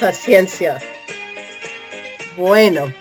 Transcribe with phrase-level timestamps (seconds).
[0.00, 0.78] Paciencia.
[2.36, 2.92] Bueno,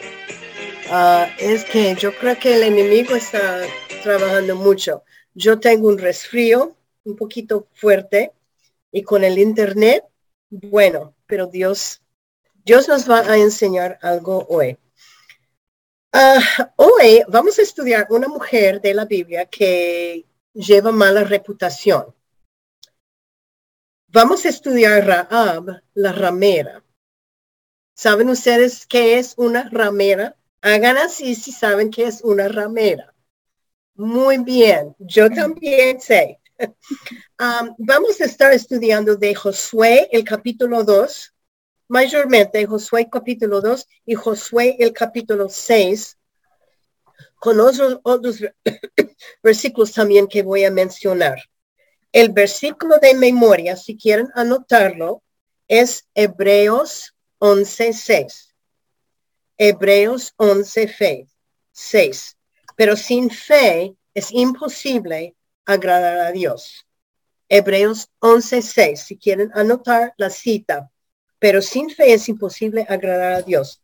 [0.90, 3.62] ah, es que yo creo que el enemigo está
[4.02, 5.04] trabajando mucho.
[5.34, 8.32] Yo tengo un resfrío un poquito fuerte
[8.92, 10.06] y con el internet,
[10.50, 12.02] bueno, pero Dios,
[12.64, 14.78] Dios nos va a enseñar algo hoy.
[16.14, 22.16] Ah, hoy vamos a estudiar una mujer de la Biblia que lleva mala reputación.
[24.08, 26.85] Vamos a estudiar Raab, la ramera.
[27.98, 30.36] ¿Saben ustedes qué es una ramera?
[30.62, 33.14] Hagan así si saben qué es una ramera.
[33.96, 36.40] Muy bien, yo también sé.
[37.38, 41.34] Um, vamos a estar estudiando de Josué el capítulo 2,
[41.90, 46.18] mayormente Josué capítulo 2 y Josué el capítulo 6,
[47.36, 48.40] con otros, otros
[49.44, 51.38] versículos también que voy a mencionar.
[52.14, 55.22] El versículo de memoria, si quieren anotarlo,
[55.68, 58.54] es Hebreos 11.6.
[59.58, 61.28] Hebreos 11,
[61.72, 62.38] 6.
[62.76, 65.36] Pero sin fe es imposible
[65.66, 66.86] agradar a Dios.
[67.48, 70.92] Hebreos 11.6, si quieren anotar la cita.
[71.40, 73.82] Pero sin fe es imposible agradar a Dios.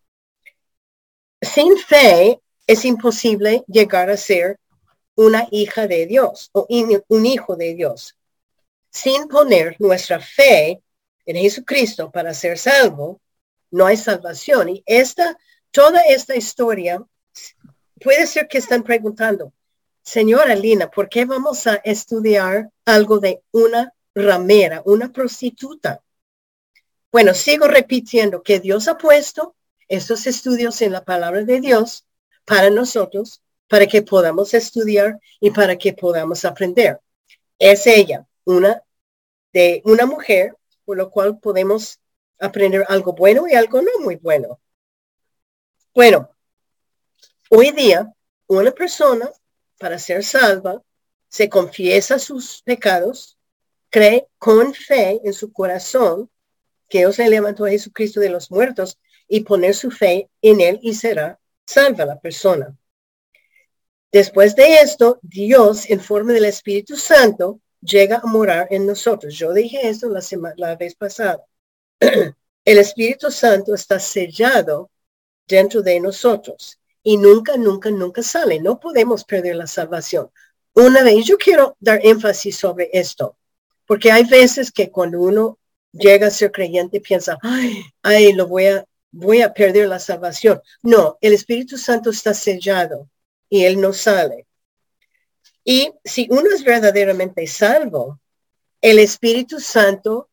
[1.42, 4.60] Sin fe es imposible llegar a ser
[5.16, 8.18] una hija de Dios o un hijo de Dios.
[8.90, 10.82] Sin poner nuestra fe
[11.26, 13.22] en Jesucristo para ser salvo,
[13.72, 14.70] no hay salvación.
[14.70, 15.38] Y esta,
[15.72, 17.04] toda esta historia,
[18.00, 19.54] puede ser que están preguntando,
[20.04, 26.04] señora Lina, ¿por qué vamos a estudiar algo de una ramera, una prostituta?
[27.12, 29.56] Bueno, sigo repitiendo que Dios ha puesto
[29.88, 32.06] estos estudios en la palabra de Dios
[32.46, 37.00] para nosotros, para que podamos estudiar y para que podamos aprender.
[37.60, 38.82] Es ella, una
[39.54, 40.56] de una mujer,
[40.86, 42.00] por lo cual podemos
[42.42, 44.60] aprender algo bueno y algo no muy bueno.
[45.94, 46.30] Bueno,
[47.50, 48.12] hoy día
[48.48, 49.30] una persona
[49.80, 50.82] para ser salva
[51.30, 53.38] se confiesa sus pecados,
[53.90, 56.30] cree con fe en su corazón
[56.90, 60.80] que Dios le levantó a Jesucristo de los muertos y poner su fe en él
[60.82, 62.76] y será salva la persona.
[64.12, 69.36] Después de esto, Dios en forma del Espíritu Santo llega a morar en nosotros.
[69.36, 71.46] Yo dije esto la, semana, la vez pasada.
[72.66, 74.90] El Espíritu Santo está sellado
[75.48, 78.60] dentro de nosotros y nunca, nunca, nunca sale.
[78.60, 80.30] No podemos perder la salvación.
[80.74, 83.38] Una vez, yo quiero dar énfasis sobre esto,
[83.86, 85.60] porque hay veces que cuando uno
[85.92, 90.62] llega a ser creyente piensa, ay, ay, lo voy a, voy a perder la salvación.
[90.82, 93.10] No, el Espíritu Santo está sellado
[93.50, 94.48] y él no sale.
[95.64, 98.20] Y si uno es verdaderamente salvo,
[98.80, 100.30] el Espíritu Santo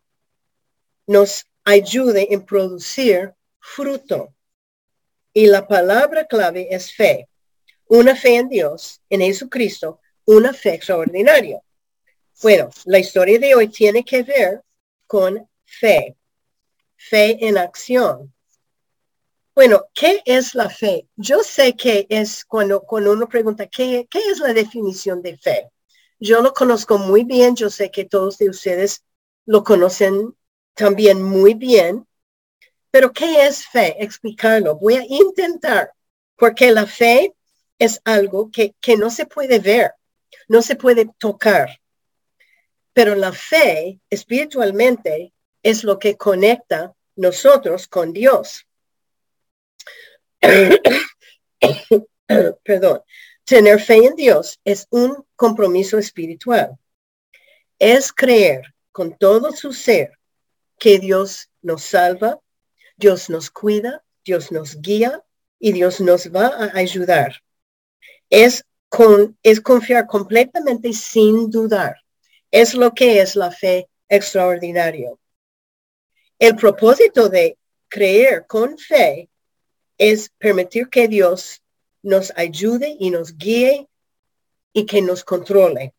[1.06, 4.34] nos ayude en producir fruto.
[5.34, 7.28] Y la palabra clave es fe.
[7.88, 11.60] Una fe en Dios, en Jesucristo, una fe extraordinaria.
[12.42, 14.62] Bueno, la historia de hoy tiene que ver
[15.06, 16.16] con fe,
[16.96, 18.32] fe en acción.
[19.54, 21.06] Bueno, ¿qué es la fe?
[21.16, 25.70] Yo sé que es cuando, cuando uno pregunta, ¿qué, ¿qué es la definición de fe?
[26.18, 29.04] Yo lo conozco muy bien, yo sé que todos de ustedes
[29.44, 30.34] lo conocen
[30.78, 32.06] también muy bien,
[32.92, 33.96] pero ¿qué es fe?
[33.98, 34.76] Explicarlo.
[34.76, 35.92] Voy a intentar,
[36.36, 37.34] porque la fe
[37.80, 39.94] es algo que, que no se puede ver,
[40.46, 41.80] no se puede tocar.
[42.92, 45.32] Pero la fe espiritualmente
[45.64, 48.64] es lo que conecta nosotros con Dios.
[52.62, 53.02] Perdón.
[53.44, 56.78] Tener fe en Dios es un compromiso espiritual.
[57.80, 58.62] Es creer
[58.92, 60.17] con todo su ser
[60.78, 62.40] que Dios nos salva,
[62.96, 65.24] Dios nos cuida, Dios nos guía
[65.58, 67.42] y Dios nos va a ayudar.
[68.30, 71.96] Es, con, es confiar completamente sin dudar.
[72.50, 75.18] Es lo que es la fe extraordinario.
[76.38, 77.58] El propósito de
[77.88, 79.28] creer con fe
[79.96, 81.62] es permitir que Dios
[82.02, 83.88] nos ayude y nos guíe
[84.72, 85.94] y que nos controle.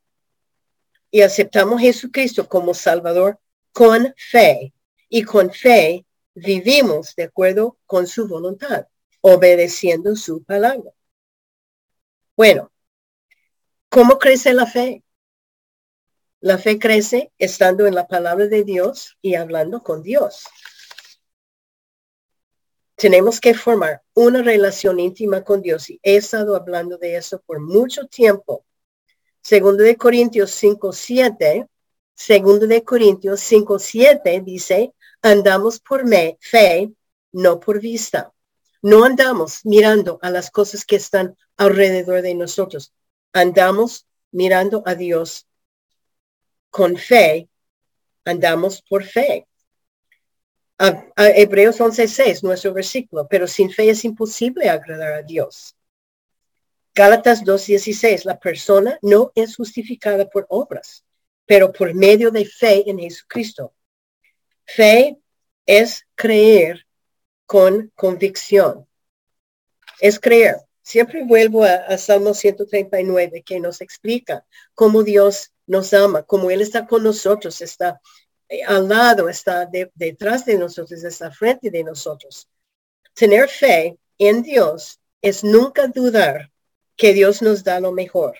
[1.11, 3.39] Y aceptamos a Jesucristo como Salvador
[3.79, 4.73] con fe.
[5.07, 8.87] Y con fe vivimos de acuerdo con su voluntad,
[9.21, 10.91] obedeciendo su palabra.
[12.35, 12.73] Bueno,
[13.87, 15.01] ¿cómo crece la fe?
[16.41, 20.43] La fe crece estando en la palabra de Dios y hablando con Dios.
[22.95, 27.61] Tenemos que formar una relación íntima con Dios y he estado hablando de eso por
[27.61, 28.65] mucho tiempo.
[29.41, 31.69] Segundo de Corintios 5, 7,
[32.19, 36.03] segundo de Corintios 5, 7 dice, andamos por
[36.41, 36.91] fe,
[37.31, 38.33] no por vista.
[38.81, 42.93] No andamos mirando a las cosas que están alrededor de nosotros.
[43.31, 45.47] Andamos mirando a Dios
[46.69, 47.47] con fe.
[48.25, 49.47] Andamos por fe.
[50.77, 55.73] A, Hebreos 11.6, nuestro versículo, pero sin fe es imposible agradar a Dios.
[56.93, 61.05] Gálatas 2.16, la persona no es justificada por obras,
[61.49, 63.73] pero por medio de fe en Jesucristo.
[64.65, 65.17] Fe
[65.65, 66.85] es creer
[67.47, 68.87] con convicción.
[69.99, 70.57] Es creer.
[70.83, 76.85] Siempre vuelvo a, Salmo 139 que nos explica cómo Dios nos ama, cómo Él está
[76.85, 77.99] con nosotros, está
[78.47, 82.47] eh, al lado, está detrás de nosotros, está frente de nosotros.
[83.15, 86.51] Tener fe en Dios es nunca dudar
[86.95, 88.37] que Dios nos da lo mejor.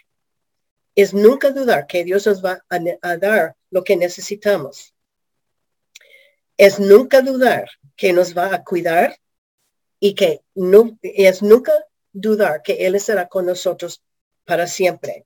[1.02, 4.94] Es nunca dudar que Dios nos va a dar lo que necesitamos
[6.60, 9.18] es nunca dudar que nos va a cuidar
[9.98, 11.72] y que no, es nunca
[12.12, 14.04] dudar que Él estará con nosotros
[14.44, 15.26] para siempre.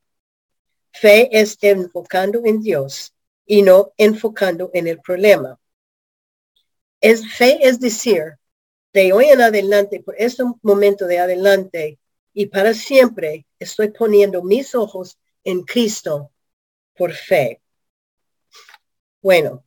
[0.92, 3.16] Fe es enfocando en Dios
[3.48, 5.60] y no enfocando en el problema.
[7.02, 8.38] Es fe es decir,
[8.94, 11.98] de hoy en adelante, por este momento de adelante
[12.32, 16.32] y para siempre, estoy poniendo mis ojos en Cristo
[16.96, 17.62] por fe.
[19.22, 19.64] Bueno,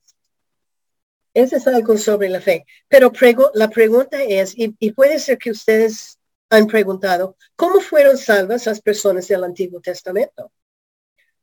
[1.57, 2.65] es algo sobre la fe.
[2.89, 3.13] Pero
[3.55, 6.19] la pregunta es, y, puede ser que ustedes
[6.49, 10.53] han preguntado, ¿cómo fueron salvas las personas del Antiguo Testamento?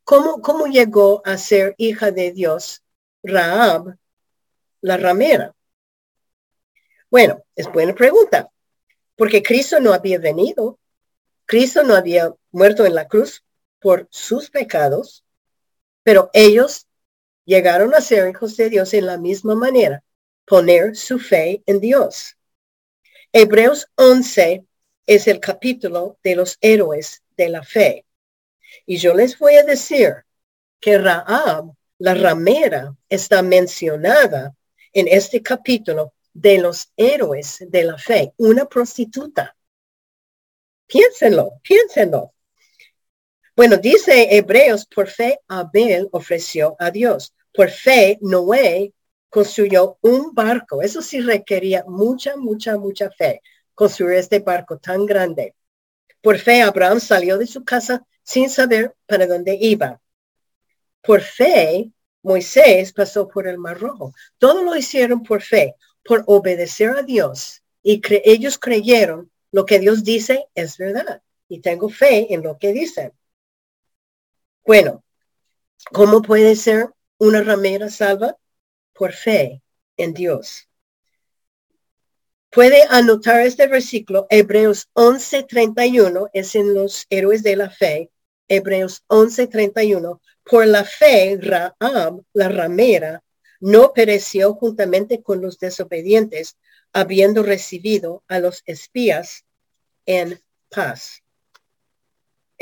[0.03, 2.83] ¿Cómo, cómo llegó a ser hija de Dios
[3.24, 3.95] Raab,
[4.81, 5.56] la ramera?
[7.09, 8.50] Bueno, es buena pregunta,
[9.15, 10.79] porque Cristo no había venido,
[11.45, 13.44] Cristo no había muerto en la cruz
[13.83, 15.25] por sus pecados,
[16.03, 16.88] pero ellos
[17.44, 20.01] llegaron a ser hijos de Dios en la misma manera,
[20.45, 22.38] poner su fe en Dios.
[23.33, 24.65] Hebreos 11
[25.06, 28.06] es el capítulo de los héroes de la fe.
[28.85, 30.24] Y yo les voy a decir
[30.79, 34.56] que Raab, la ramera, está mencionada
[34.94, 39.57] en este capítulo de los héroes de la fe, una prostituta.
[40.88, 42.32] Piénsenlo, piénsenlo.
[43.55, 47.35] Bueno, dice Hebreos, por fe Abel ofreció a Dios.
[47.53, 48.94] Por fe Noé
[49.29, 50.81] construyó un barco.
[50.81, 53.41] Eso sí requería mucha, mucha, mucha fe,
[53.75, 55.53] construir este barco tan grande.
[56.21, 60.01] Por fe Abraham salió de su casa sin saber para dónde iba.
[61.01, 61.91] Por fe
[62.23, 64.13] Moisés pasó por el Mar Rojo.
[64.39, 67.61] Todo lo hicieron por fe, por obedecer a Dios.
[67.83, 71.21] Y ellos creyeron lo que Dios dice es verdad.
[71.47, 73.13] Y tengo fe en lo que dicen.
[74.65, 75.04] Bueno,
[75.92, 78.38] ¿cómo puede ser una ramera salva?
[78.94, 79.62] Por fe
[79.98, 80.69] en Dios.
[82.50, 88.12] Puede anotar este versículo, Hebreos 11:31, es en los héroes de la fe,
[88.48, 90.21] Hebreos 11:31.
[90.45, 93.24] Por la fe, Raab, la ramera,
[93.60, 96.57] no pereció juntamente con los desobedientes,
[96.94, 99.45] habiendo recibido a los espías
[100.06, 100.39] en
[100.69, 101.22] paz.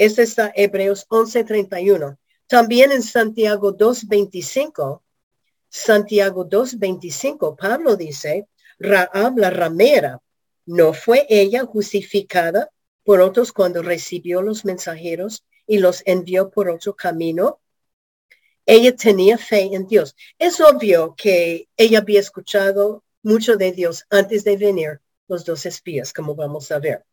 [0.01, 2.17] Este está Hebreos 11:31.
[2.47, 5.03] También en Santiago 2:25,
[5.69, 8.47] Santiago 2:25, Pablo dice,
[8.79, 10.19] Raab la ramera,
[10.65, 12.71] ¿no fue ella justificada
[13.03, 17.59] por otros cuando recibió los mensajeros y los envió por otro camino?
[18.65, 20.15] Ella tenía fe en Dios.
[20.39, 26.11] Es obvio que ella había escuchado mucho de Dios antes de venir los dos espías,
[26.11, 27.05] como vamos a ver.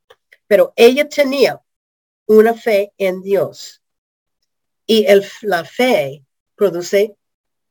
[0.46, 1.60] Pero ella tenía
[2.28, 3.82] una fe en Dios.
[4.86, 7.16] Y el, la fe produce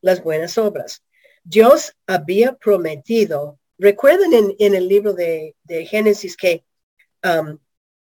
[0.02, 1.04] las buenas obras.
[1.44, 5.56] Dios había prometido, recuerden en, el libro de,
[5.90, 6.66] Génesis que
[7.24, 7.58] um,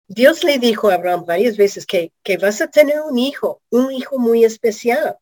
[0.09, 3.93] Dios le dijo a Abraham varias veces que, que, vas a tener un hijo, un
[3.93, 5.19] hijo muy especial.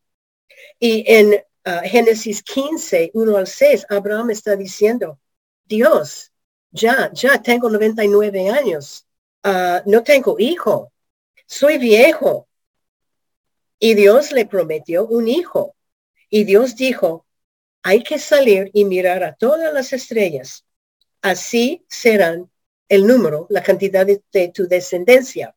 [0.78, 1.34] Y en
[1.66, 5.18] uh, Génesis 15, 1 al 6, Abraham está diciendo,
[5.64, 6.32] Dios,
[6.70, 9.06] ya, ya tengo 99 años,
[9.44, 10.92] uh, no tengo hijo,
[11.46, 12.48] soy viejo.
[13.78, 15.74] Y Dios le prometió un hijo.
[16.28, 17.26] Y Dios dijo,
[17.82, 20.64] hay que salir y mirar a todas las estrellas.
[21.22, 22.50] Así serán
[22.88, 25.54] el número, la cantidad de, tu descendencia.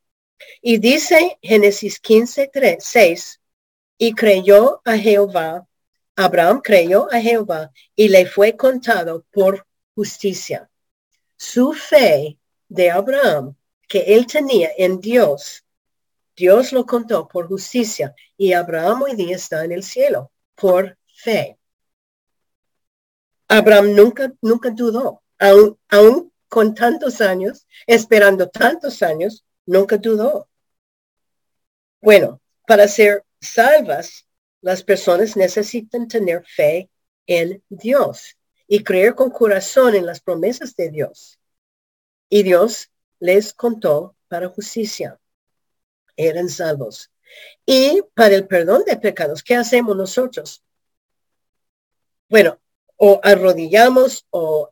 [0.62, 3.41] Y dice Génesis 15, 3, 6,
[3.98, 5.67] y creyó a Jehová,
[6.15, 9.65] Abraham creyó a Jehová y le fue contado por
[9.96, 10.69] justicia.
[11.36, 13.55] Su fe de Abraham
[13.88, 15.65] que él tenía en Dios
[16.39, 21.60] Dios lo contó por justicia y Abraham hoy día está en el cielo por fe.
[23.50, 30.48] Abraham nunca, nunca dudó, aún, aún con tantos años, esperando tantos años, nunca dudó.
[32.00, 34.25] Bueno, para ser salvas,
[34.62, 36.89] las personas necesitan tener fe
[37.27, 41.38] en Dios y creer con corazón en las promesas de Dios.
[42.29, 45.19] Y Dios les contó para justicia.
[46.19, 47.09] Eran salvos.
[47.65, 50.61] Y para el perdón de pecados, ¿qué hacemos nosotros?
[52.27, 52.59] Bueno,
[52.97, 54.69] o arrodillamos o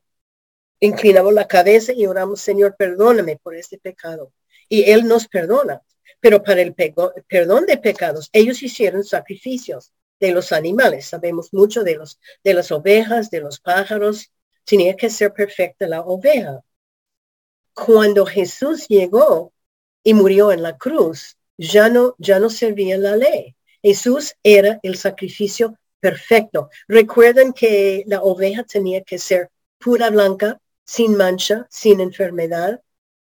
[0.81, 4.33] inclinamos la cabeza y oramos, Señor, perdóname por este pecado.
[4.67, 5.81] Y Él nos perdona.
[6.19, 11.05] Pero para el perdón de pecados, ellos hicieron sacrificios de los animales.
[11.05, 14.33] Sabemos mucho de, los, de las ovejas, de los pájaros.
[14.65, 16.61] Tenía que ser perfecta la oveja.
[17.73, 19.53] Cuando Jesús llegó
[20.03, 23.55] y murió en la cruz, ya no, ya no servía la ley.
[23.81, 26.69] Jesús era el sacrificio perfecto.
[26.87, 32.81] Recuerden que la oveja tenía que ser pura blanca, sin mancha, sin enfermedad,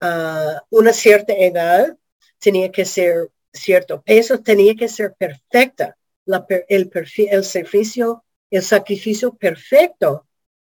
[0.02, 1.98] a una cierta edad,
[2.40, 5.98] tenía que ser cierto peso, tenía que ser perfecta.
[6.68, 6.92] el,
[7.32, 10.28] el sacrificio, el sacrificio perfecto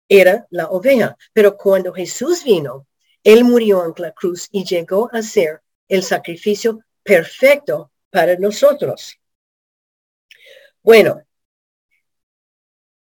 [0.09, 1.17] era la oveja.
[1.33, 2.87] Pero cuando Jesús vino,
[3.23, 9.19] él murió en la cruz y llegó a ser el sacrificio perfecto para nosotros.
[10.83, 11.23] Bueno,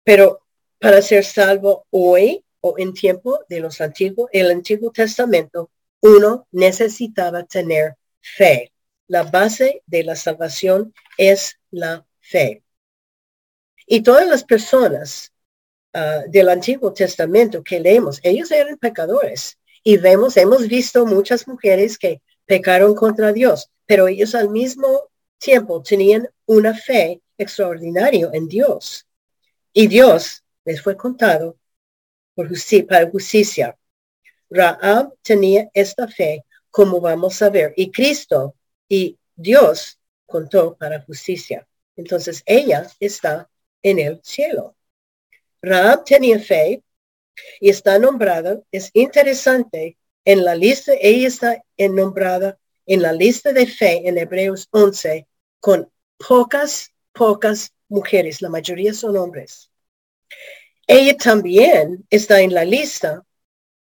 [0.04, 0.40] pero
[0.78, 7.44] para ser salvo hoy o en tiempo de los antiguos, el Antiguo Testamento, uno necesitaba
[7.44, 8.72] tener fe.
[9.08, 12.62] La base de la salvación es la fe.
[13.86, 15.32] Y todas las personas
[15.92, 19.58] ah, del Antiguo Testamento que leemos, ellos eran pecadores.
[19.84, 25.82] Y vemos, hemos visto muchas mujeres que pecaron contra Dios, pero ellos al mismo tiempo
[25.82, 29.06] tenían una fe extraordinaria en Dios.
[29.72, 31.58] Y Dios les fue contado
[32.34, 33.76] por justicia, para justicia.
[34.48, 37.72] Raab tenía esta fe como vamos a ver.
[37.76, 38.54] Y Cristo
[38.88, 41.66] y Dios contó para justicia.
[41.96, 43.48] Entonces ella está
[43.82, 44.76] en el cielo.
[45.62, 46.82] Raab tenía fe
[47.60, 48.60] y está nombrada.
[48.70, 54.66] Es interesante en la lista, ella está nombrada en la lista de fe en Hebreos
[54.72, 55.26] 11
[55.60, 58.42] con pocas, pocas mujeres.
[58.42, 59.70] La mayoría son hombres.
[60.88, 63.24] Ella también está en la lista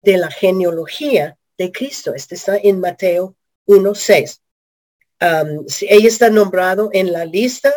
[0.02, 2.14] de la genealogía de Cristo.
[2.16, 3.36] Este está en Mateo
[3.68, 4.40] 1.6.
[5.22, 7.74] Um, ella está nombrado en la lista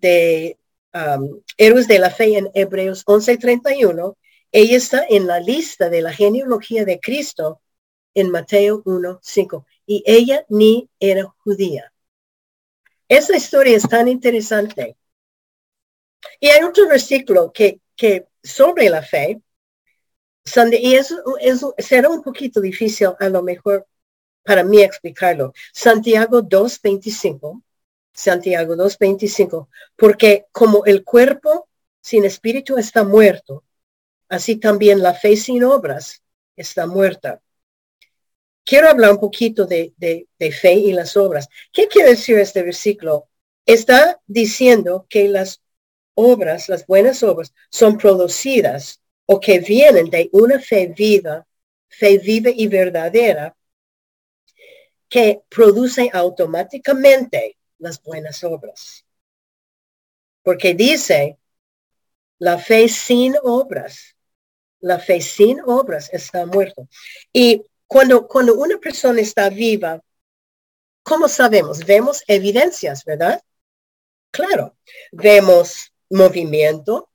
[0.00, 0.58] de
[0.92, 4.16] um, héroes de la fe en Hebreos 11.31.
[4.52, 7.62] Ella está en la lista de la genealogía de Cristo
[8.14, 9.64] en Mateo 1.5.
[9.86, 11.92] Y ella ni era judía.
[13.08, 14.96] Esa historia es tan interesante.
[16.38, 19.40] Y hay otro versículo que, que sobre la fe
[20.72, 23.86] y eso, será un poquito difícil a lo mejor
[24.42, 25.52] para mí explicarlo.
[25.72, 27.62] Santiago 2.25,
[28.12, 31.68] Santiago 2.25, porque como el cuerpo
[32.00, 33.64] sin espíritu está muerto,
[34.28, 36.22] así también la fe sin obras
[36.56, 37.42] está muerta.
[38.70, 41.48] Quiero hablar un poquito de, de, fe y las obras.
[41.72, 43.28] ¿Qué quiere decir este versículo?
[43.66, 45.60] Está diciendo que las
[46.14, 51.44] obras, las buenas obras, son producidas o que vienen de una fe viva,
[51.88, 53.56] fe viva y verdadera,
[55.08, 59.04] que produce automáticamente las buenas obras.
[60.44, 61.38] Porque dice,
[62.38, 64.14] la fe sin obras,
[64.78, 66.88] la fe sin obras está muerto.
[67.32, 70.00] Y cuando, cuando una persona está viva,
[71.02, 71.84] ¿cómo sabemos?
[71.84, 73.42] Vemos evidencias, ¿verdad?
[74.30, 74.76] Claro,
[75.10, 77.10] vemos movimiento,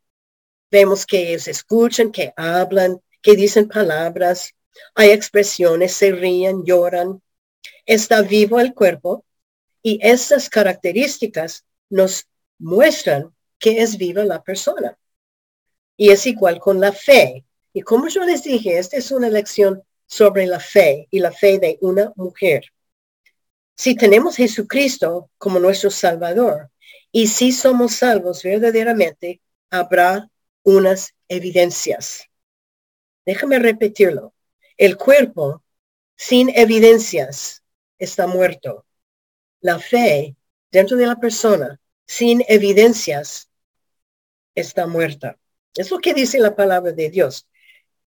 [0.77, 4.53] Vemos que ellos escuchan, que hablan, que dicen palabras.
[4.94, 7.22] Hay expresiones, se ríen, lloran.
[7.86, 9.24] Está vivo el cuerpo
[9.82, 12.27] y estas características nos
[12.58, 14.98] muestran que es viva la persona.
[15.96, 17.46] Y es igual con la fe.
[17.72, 21.59] Y como yo les dije, esta es una lección sobre la fe y la fe
[21.59, 22.65] de una mujer.
[23.75, 26.71] Si tenemos Jesucristo como nuestro Salvador
[27.12, 30.29] y si somos salvos verdaderamente, habrá
[30.63, 32.29] unas evidencias.
[33.25, 34.33] Déjame repetirlo.
[34.77, 35.63] El cuerpo
[36.15, 37.63] sin evidencias
[37.97, 38.85] está muerto.
[39.62, 40.35] La fe
[40.71, 43.50] dentro de la persona sin evidencias
[44.53, 45.38] está muerta.
[45.75, 47.47] Es lo que dice la palabra de Dios.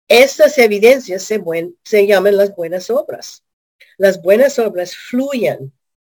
[0.09, 3.45] Estas evidencias se, llaman las buenas obras.
[3.99, 5.73] Las buenas obras fluyen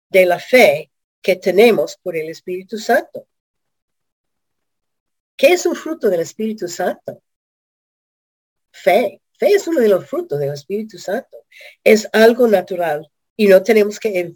[0.09, 3.27] de la fe que tenemos por el Espíritu Santo.
[5.37, 7.21] ¿Qué es un fruto del Espíritu Santo?
[8.75, 9.21] fe.
[9.37, 11.45] Fe es uno de los frutos del Espíritu Santo.
[11.83, 14.35] Es algo natural y no tenemos que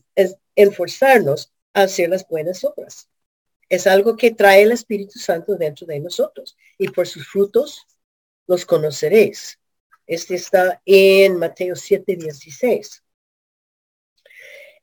[0.55, 3.09] enforzarnos a hacer las buenas obras.
[3.69, 7.85] Es algo que trae el Espíritu Santo dentro de nosotros y por sus frutos
[8.49, 9.59] los conoceréis.
[10.07, 13.03] Este está en Mateo 7, 16.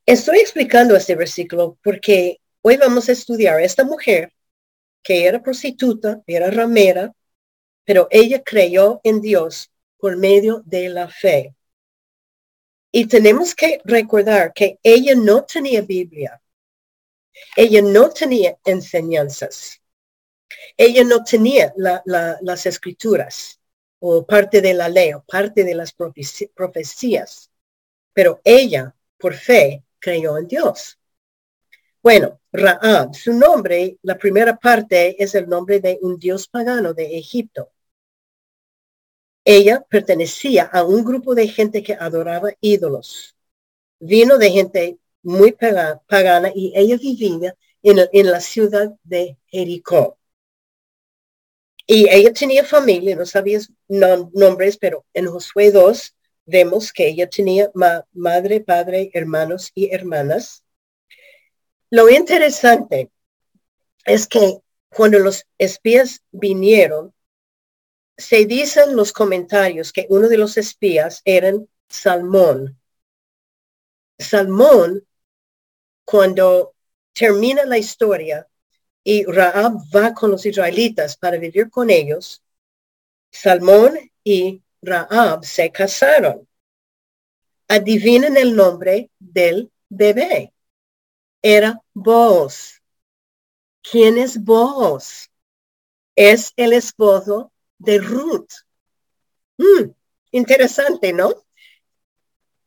[0.06, 4.32] Estoy explicando este versículo porque hoy vamos a estudiar a esta mujer
[5.02, 7.12] que era prostituta, era ramera,
[7.85, 11.52] pero ella creyó en Dios por medio de la fe.
[12.92, 16.40] Y tenemos que recordar que ella no tenía Biblia.
[17.56, 19.80] Ella no tenía enseñanzas.
[20.76, 23.61] Ella no tenía las escrituras
[23.99, 27.50] o parte de la ley o parte de las profecías.
[28.12, 30.99] Pero ella, por fe, creyó en Dios.
[32.03, 37.19] Bueno, Raab, su nombre, la primera parte es el nombre de un dios pagano de
[37.19, 37.73] Egipto.
[39.45, 43.37] Ella pertenecía a un grupo de gente que adoraba ídolos.
[43.99, 50.19] Vino de gente muy pagana y ella vivía en, la ciudad de Jericó.
[51.87, 57.71] Y ella tenía familia, no sabía nombres, pero en Josué 2 vemos que ella tenía
[58.12, 60.64] madre, padre, hermanos y hermanas.
[61.90, 63.11] Lo interesante
[64.05, 67.14] es que cuando los espías vinieron,
[68.16, 72.81] se dicen los comentarios que uno de los espías eran Salmón.
[74.19, 75.07] Salmón,
[76.05, 76.75] cuando
[77.12, 78.49] termina la historia
[79.08, 82.42] y Raab va con los israelitas para vivir con ellos,
[83.30, 86.48] Salmón y Raab se casaron.
[87.68, 90.52] Adivinen el nombre del bebé.
[91.40, 92.82] Era Boaz.
[93.80, 95.30] ¿Quién es Boaz?
[96.16, 98.50] Es el esposo de Ruth.
[99.56, 99.92] Mm,
[100.32, 101.32] interesante, ¿no?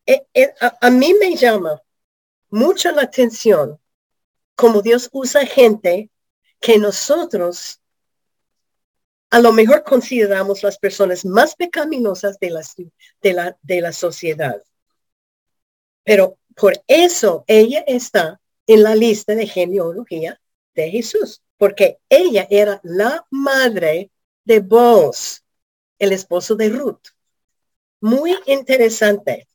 [0.06, 1.82] Eh, eh, a, mí me llama
[2.50, 3.78] mucho la atención
[4.56, 6.10] como Dios usa gente
[6.60, 7.80] que nosotros
[9.30, 12.62] a lo mejor consideramos las personas más pecaminosas de la,
[13.22, 14.62] de la, de la sociedad.
[16.04, 20.42] Pero por eso ella está en la lista de genealogía
[20.74, 24.12] de Jesús, porque ella era la madre
[24.44, 25.44] de Boaz,
[26.00, 27.10] el esposo de Ruth.
[28.02, 29.48] Muy interesante.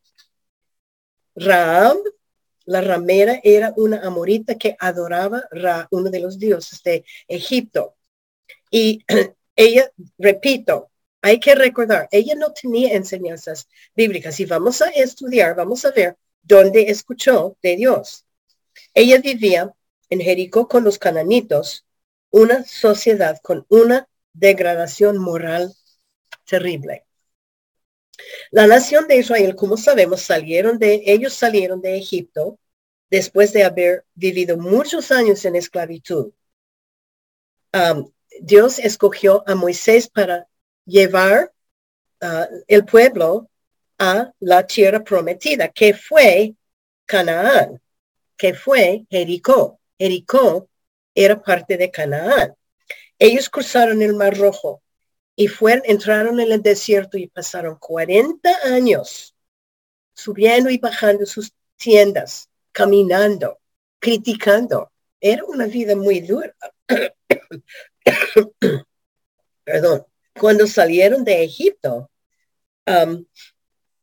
[2.65, 7.97] La ramera, era una amorita que adoraba a uno de los dioses de Egipto.
[8.71, 9.05] Y
[9.57, 10.91] ella, repito,
[11.23, 16.17] hay que recordar, ella no tenía enseñanzas bíblicas y vamos a estudiar, vamos a ver
[16.43, 18.27] dónde escuchó de Dios.
[18.93, 19.75] Ella vivía
[20.11, 21.87] en Jericó con los cananitos,
[22.31, 25.75] una sociedad con una degradación moral
[26.45, 27.05] terrible.
[28.51, 32.59] La nación de Israel, como sabemos, salieron de, ellos salieron de Egipto
[33.11, 36.33] después de haber vivido muchos años en esclavitud.
[38.41, 40.49] Dios escogió a Moisés para
[40.85, 41.53] llevar
[42.21, 43.49] uh, el pueblo
[43.99, 46.55] a la tierra prometida, que fue
[47.07, 47.81] Canaán,
[48.37, 49.81] que fue Jericó.
[49.99, 50.69] Jericó
[51.15, 52.55] era parte de Canaán.
[53.19, 54.83] Ellos cruzaron el Mar Rojo
[55.37, 59.35] y fueron, entraron en el desierto y pasaron 40 años
[60.15, 63.59] subiendo y bajando sus tiendas, caminando,
[63.99, 64.93] criticando.
[65.21, 66.55] Era una vida muy dura.
[69.65, 70.07] Perdón.
[70.39, 72.11] Cuando salieron de Egipto,
[72.87, 73.25] um,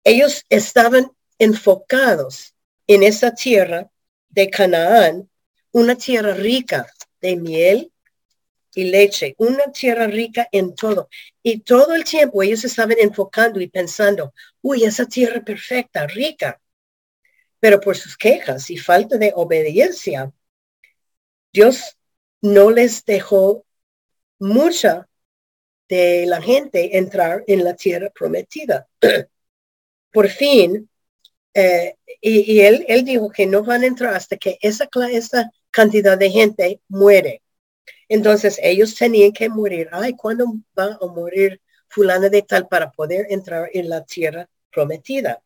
[0.04, 2.56] ellos estaban enfocados
[2.88, 3.92] en esa tierra
[4.30, 5.30] de Canaán,
[5.72, 6.88] una tierra rica
[7.20, 7.92] de miel
[8.76, 11.10] y leche, una tierra rica en todo.
[11.44, 16.62] Y todo el tiempo ellos estaban enfocando y pensando, uy, esa tierra perfecta, rica.
[17.60, 20.32] Pero por sus quejas y falta de obediencia,
[21.54, 21.98] Dios
[22.42, 23.66] no les dejó
[24.40, 25.08] mucha
[25.88, 28.88] de la gente entrar en la tierra prometida.
[30.12, 30.90] por fin,
[31.54, 36.18] eh, y, él, él dijo que no van a entrar hasta que esa, esa cantidad
[36.18, 37.42] de gente muere.
[38.14, 39.88] Entonces ellos tenían que morir.
[39.94, 40.46] Ay, ¿cuándo
[40.78, 45.42] va a morir fulana de tal para poder entrar en la tierra prometida?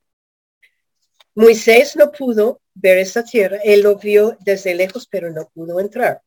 [1.35, 3.59] Moisés no pudo ver esa tierra.
[3.63, 6.23] Él lo vio desde lejos, pero no pudo entrar.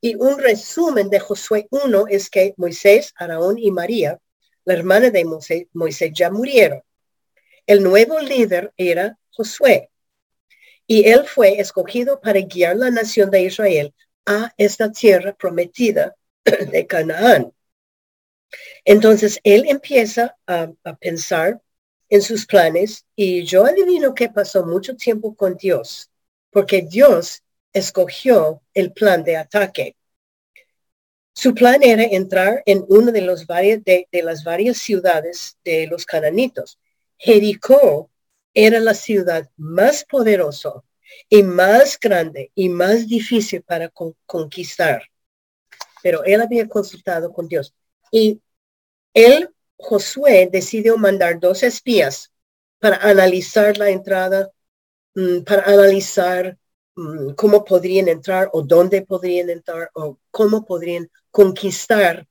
[0.00, 4.18] Y un resumen de Josué 1 es que Moisés, Araón y María,
[4.64, 6.82] la hermana de Moisés, Moisés ya murieron.
[7.66, 9.90] El nuevo líder era Josué.
[10.88, 13.94] Y él fue escogido para guiar la nación de Israel
[14.26, 17.52] a esta tierra prometida de Canaán.
[18.84, 21.60] Entonces él empieza a, pensar
[22.08, 26.10] en sus planes y yo adivino que pasó mucho tiempo con Dios,
[26.50, 29.96] porque Dios escogió el plan de ataque.
[31.34, 36.06] Su plan era entrar en una de, los de, de las varias ciudades de los
[36.06, 36.78] cananitos.
[37.18, 38.10] Jericó
[38.54, 40.82] era la ciudad más poderosa
[41.28, 43.90] y más grande y más difícil para
[44.26, 45.02] conquistar.
[46.02, 47.74] Pero él había consultado con Dios.
[48.10, 48.40] Y
[49.14, 52.32] él, Josué, decidió mandar dos espías
[52.78, 54.50] para analizar la entrada,
[55.14, 56.56] mm, para analizar
[56.94, 62.26] mm, cómo podrían entrar o dónde podrían entrar o cómo podrían conquistar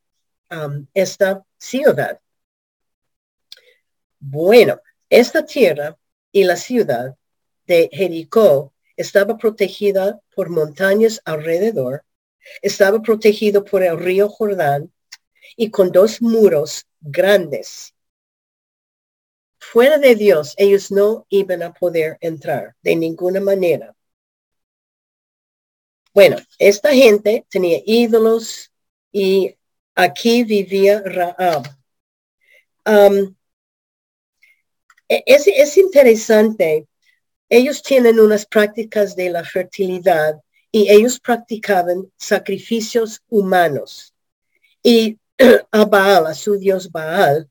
[0.52, 2.20] um, esta ciudad.
[4.20, 5.98] Bueno, esta tierra
[6.32, 7.16] y la ciudad
[7.68, 12.04] de Jericó estaba protegida por montañas alrededor,
[12.62, 14.92] estaba protegido por el río Jordán
[15.56, 17.94] y con dos muros grandes.
[19.60, 23.96] Fuera de Dios, ellos no iban a poder entrar de ninguna manera.
[26.14, 28.72] Bueno, esta gente tenía ídolos
[29.12, 29.58] y
[29.96, 31.64] aquí vivía Raab.
[32.86, 33.36] Um,
[35.10, 36.88] e-, es, es interesante.
[37.50, 44.14] Ellos tienen unas prácticas de la fertilidad y ellos practicaban sacrificios humanos.
[44.84, 45.20] Y
[45.72, 47.50] a Baal, a su dios Baal,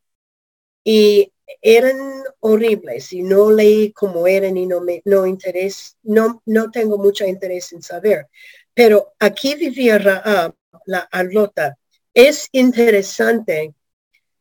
[0.85, 1.97] y eran
[2.41, 7.25] horribles y no leí cómo eran y no me no interés, no, no tengo mucho
[7.25, 8.29] interés en saber.
[8.75, 10.55] Pero aquí vivía Raab,
[10.87, 11.79] la Arlota.
[12.13, 13.75] Es interesante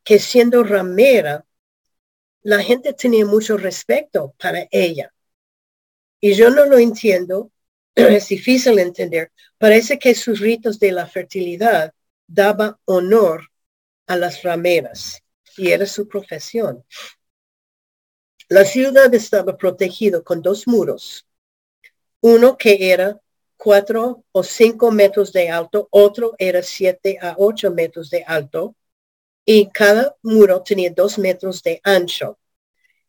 [0.04, 1.46] que siendo ramera,
[2.42, 5.13] la gente tenía mucho respeto para ella.
[6.25, 7.51] Y yo no lo entiendo,
[7.95, 9.33] es difícil entender.
[9.57, 11.93] Parece que sus ritos de la fertilidad
[12.25, 13.51] daba honor
[14.07, 15.21] a las rameras
[15.57, 16.86] y era su profesión.
[18.47, 21.27] La ciudad estaba protegida con dos muros,
[22.21, 23.19] uno que era
[23.57, 28.77] cuatro o cinco metros de alto, otro era siete a ocho metros de alto,
[29.43, 32.39] y cada muro tenía dos metros de ancho.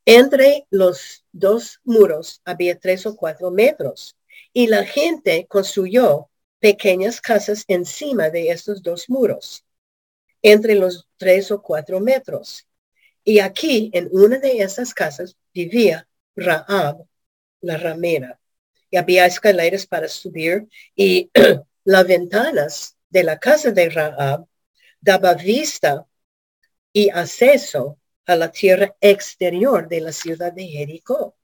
[0.06, 4.16] Entre los dos muros había tres o cuatro metros
[4.52, 6.28] y la gente construyó
[6.60, 9.64] pequeñas casas encima de estos dos muros,
[10.42, 12.66] entre los tres o cuatro metros.
[13.24, 17.06] Y aquí, en una de esas casas, vivía Raab,
[17.62, 18.38] la ramera.
[18.90, 21.30] Y había escaleras para subir y
[21.84, 24.46] las ventanas de la casa de Raab
[25.00, 26.06] daba vista
[26.92, 31.36] y acceso a la tierra exterior de la ciudad de Jericó.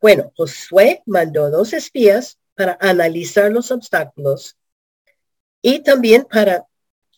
[0.00, 4.56] Bueno, Josué mandó dos espías para analizar los obstáculos
[5.62, 6.66] y también para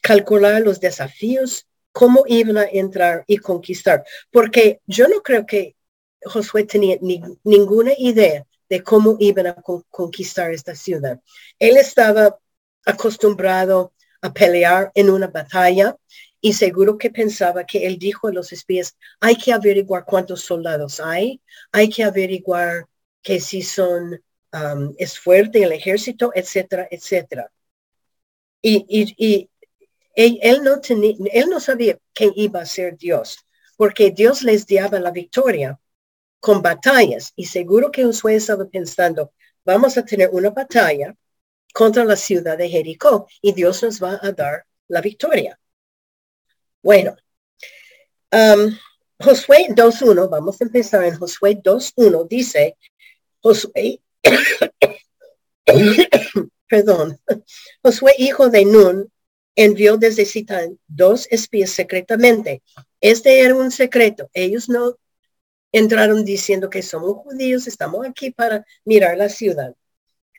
[0.03, 4.05] calcular los desafíos, cómo iban a entrar y conquistar.
[4.31, 5.77] Porque yo no creo que
[6.23, 9.57] Josué tenía ninguna idea de cómo iban a
[9.91, 11.21] conquistar esta ciudad.
[11.59, 12.39] Él estaba
[12.85, 15.97] acostumbrado a pelear en una batalla
[16.45, 21.01] y seguro que pensaba que él dijo a los espías, hay que averiguar cuántos soldados
[21.01, 21.41] hay,
[21.73, 22.87] hay que averiguar
[23.23, 24.23] que si son,
[24.99, 27.51] es fuerte el ejército, etcétera, etcétera.
[28.61, 28.85] Y,
[29.17, 29.51] y,
[30.15, 33.39] él, no tenía, él no sabía que iba a ser Dios,
[33.79, 35.81] porque Dios les daba la victoria
[36.41, 37.33] con batallas.
[37.37, 39.33] Y seguro que Josué estaba pensando,
[39.65, 41.17] vamos a tener una batalla
[41.73, 45.59] contra la ciudad de Jericó y Dios nos va a dar la victoria.
[46.85, 47.17] Bueno,
[48.31, 48.77] um,
[49.19, 52.77] Josué 2.1, vamos a empezar en Josué 2.1, dice,
[53.41, 54.03] Josué,
[56.69, 57.19] perdón,
[57.83, 59.11] Josué hijo de Nun
[59.57, 62.63] envió desde Citán dos espías secretamente.
[63.01, 64.29] Este era un secreto.
[64.35, 64.99] Ellos no
[65.73, 69.75] entraron diciendo que somos judíos, estamos aquí para mirar la ciudad.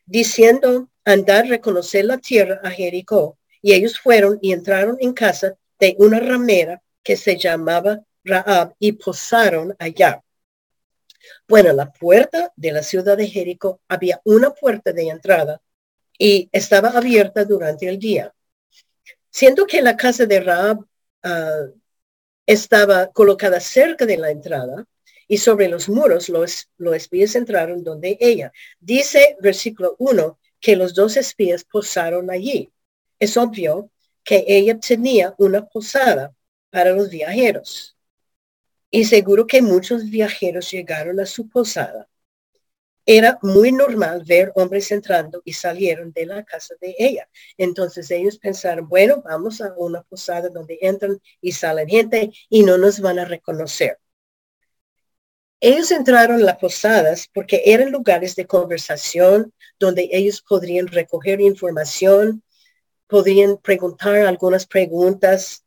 [0.06, 3.40] Diciendo andar, reconocer la tierra a Jericó.
[3.64, 8.94] Y ellos fueron y entraron en casa de una ramera que se llamaba Raab y
[8.94, 10.24] posaron allá.
[11.48, 15.62] Bueno, la puerta de la ciudad de Jericó había una puerta de entrada
[16.18, 18.34] y estaba abierta durante el día.
[19.30, 20.86] Siendo que la casa de Raab
[21.24, 21.66] ah,
[22.46, 24.86] estaba colocada cerca de la entrada
[25.28, 28.52] y sobre los muros los, los espías entraron donde ella.
[28.80, 32.72] Dice versículo 1 que los dos espías posaron allí.
[33.20, 33.92] Es obvio
[34.26, 36.36] que ella tenía una posada
[36.72, 37.98] para los viajeros.
[38.92, 42.10] Y seguro que muchos viajeros llegaron a su posada.
[43.08, 47.30] era muy normal ver hombres entrando y salieron de la casa de ella.
[47.58, 52.78] Entonces ellos pensaron, bueno, vamos a una posada donde entran y salen gente y no
[52.78, 54.00] nos van a reconocer.
[55.60, 62.44] Ellos entraron a las posadas porque eran lugares de conversación donde ellos podrían recoger información,
[63.08, 65.64] podrían preguntar algunas preguntas,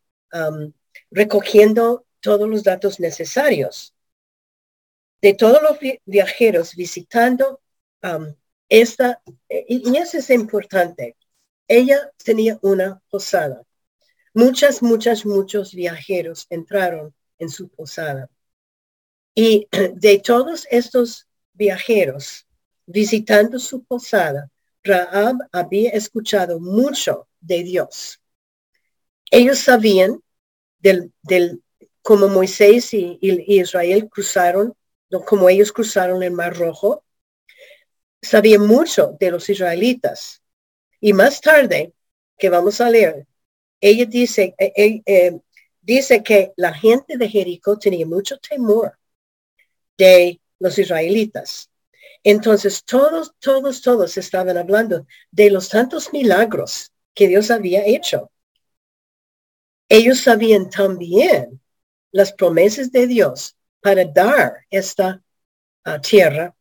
[1.11, 3.95] recogiendo todos los datos necesarios
[5.21, 7.61] de todos los viajeros visitando
[8.69, 11.17] esta, y, eso es importante,
[11.67, 13.63] ella tenía una posada.
[14.35, 18.31] Muchas, muchas, muchos viajeros entraron en su posada.
[19.35, 22.47] Y de todos estos viajeros
[22.87, 24.51] visitando su posada,
[24.83, 28.21] Rahab había escuchado mucho de Dios.
[29.31, 30.23] Ellos sabían
[30.79, 31.63] del, del
[32.03, 34.75] cómo Moisés y Israel cruzaron
[35.25, 37.05] como ellos cruzaron el Mar Rojo,
[38.21, 40.43] sabía mucho de los israelitas.
[41.01, 41.95] Y más tarde,
[42.37, 43.27] que vamos a leer,
[43.81, 45.41] ella dice, eh, eh, eh,
[45.81, 48.99] dice que la gente de Jericó tenía mucho temor
[49.97, 51.71] de los israelitas.
[52.25, 58.31] Entonces todos, todos, todos estaban hablando de los tantos milagros que Dios había hecho.
[59.89, 61.61] Ellos sabían también
[62.13, 65.21] las promesas de Dios para dar esta
[65.83, 66.55] ah, tierra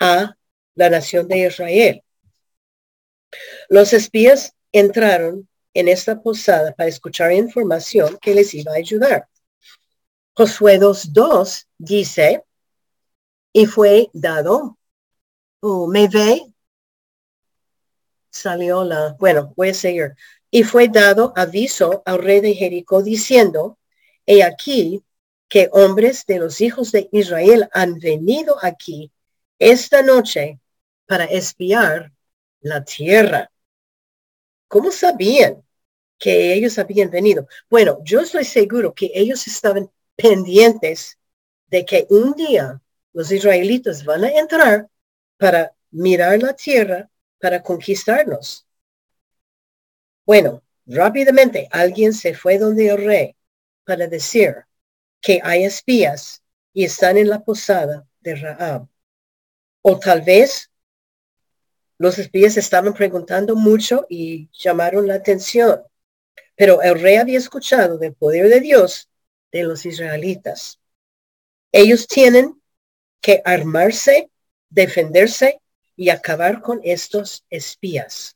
[0.00, 0.36] a
[0.74, 2.02] la nación de Israel.
[3.68, 9.28] Los espías entraron en esta posada para escuchar información que les iba a ayudar.
[10.34, 12.42] Josué 2.2 dice,
[13.52, 14.76] y fue dado,
[15.60, 16.52] oh, me ve,
[18.30, 20.14] salió la, bueno, voy a seguir,
[20.50, 23.78] y fue dado aviso al rey de Jericó diciendo,
[24.26, 25.04] he aquí,
[25.48, 29.10] que hombres de los hijos de Israel han venido aquí
[29.58, 30.60] esta noche
[31.06, 32.12] para espiar
[32.60, 33.50] la tierra.
[34.68, 35.64] ¿Cómo sabían
[36.18, 37.48] que ellos habían venido?
[37.68, 41.18] Bueno, yo estoy seguro que ellos estaban pendientes
[41.66, 42.80] de que un día
[43.12, 44.88] los israelitas van a entrar
[45.36, 47.09] para mirar la tierra,
[47.40, 48.66] para conquistarnos.
[50.26, 53.36] Bueno, rápidamente alguien se fue donde el rey
[53.84, 54.54] para decir,
[55.20, 58.86] que hay espías y están en la posada de Raab.
[59.82, 60.70] O tal vez
[61.98, 65.82] los espías estaban preguntando mucho y llamaron la atención.
[66.54, 69.10] Pero el rey había escuchado del poder de Dios
[69.50, 70.78] de los israelitas.
[71.72, 72.62] Ellos tienen
[73.20, 74.30] que armarse,
[74.68, 75.60] defenderse
[76.00, 78.34] y acabar con estos espías.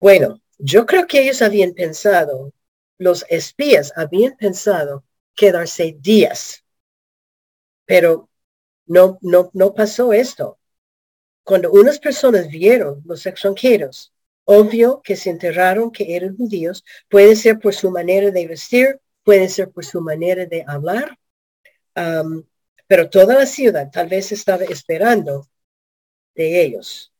[0.00, 2.54] Bueno, yo creo que ellos habían pensado
[2.96, 6.64] los espías habían pensado quedarse días,
[7.84, 8.30] pero
[8.86, 10.58] no, no, no pasó esto.
[11.44, 17.58] Cuando unas personas vieron los extranjeros, obvio que se enterraron que eran judíos, puede ser
[17.58, 21.18] por su manera de vestir, puede ser por su manera de hablar,
[22.86, 25.46] pero toda la ciudad tal vez estaba esperando
[26.36, 27.12] de ellos.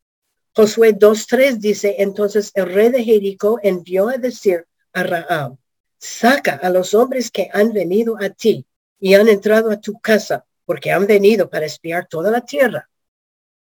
[0.54, 5.56] Josué 2.3 dice, entonces el rey de Jericó envió a decir a Raab,
[5.98, 8.64] saca a los hombres que han venido a ti
[8.98, 12.88] y han entrado a tu casa, porque han venido para espiar toda la tierra.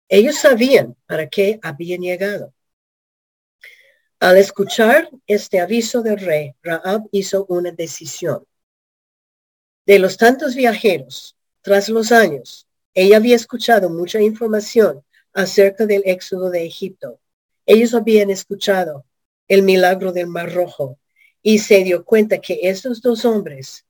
[0.08, 2.54] Ellos sabían para qué habían llegado.
[4.20, 8.46] Al escuchar este aviso del rey, Raab hizo una decisión.
[9.86, 15.04] De los tantos viajeros, tras los años, ella había escuchado mucha información
[15.36, 17.20] acerca del éxodo de Egipto.
[17.68, 19.06] Ellos habían escuchado
[19.48, 20.98] el milagro del Mar Rojo,
[21.48, 23.86] y se dio cuenta que estos dos hombres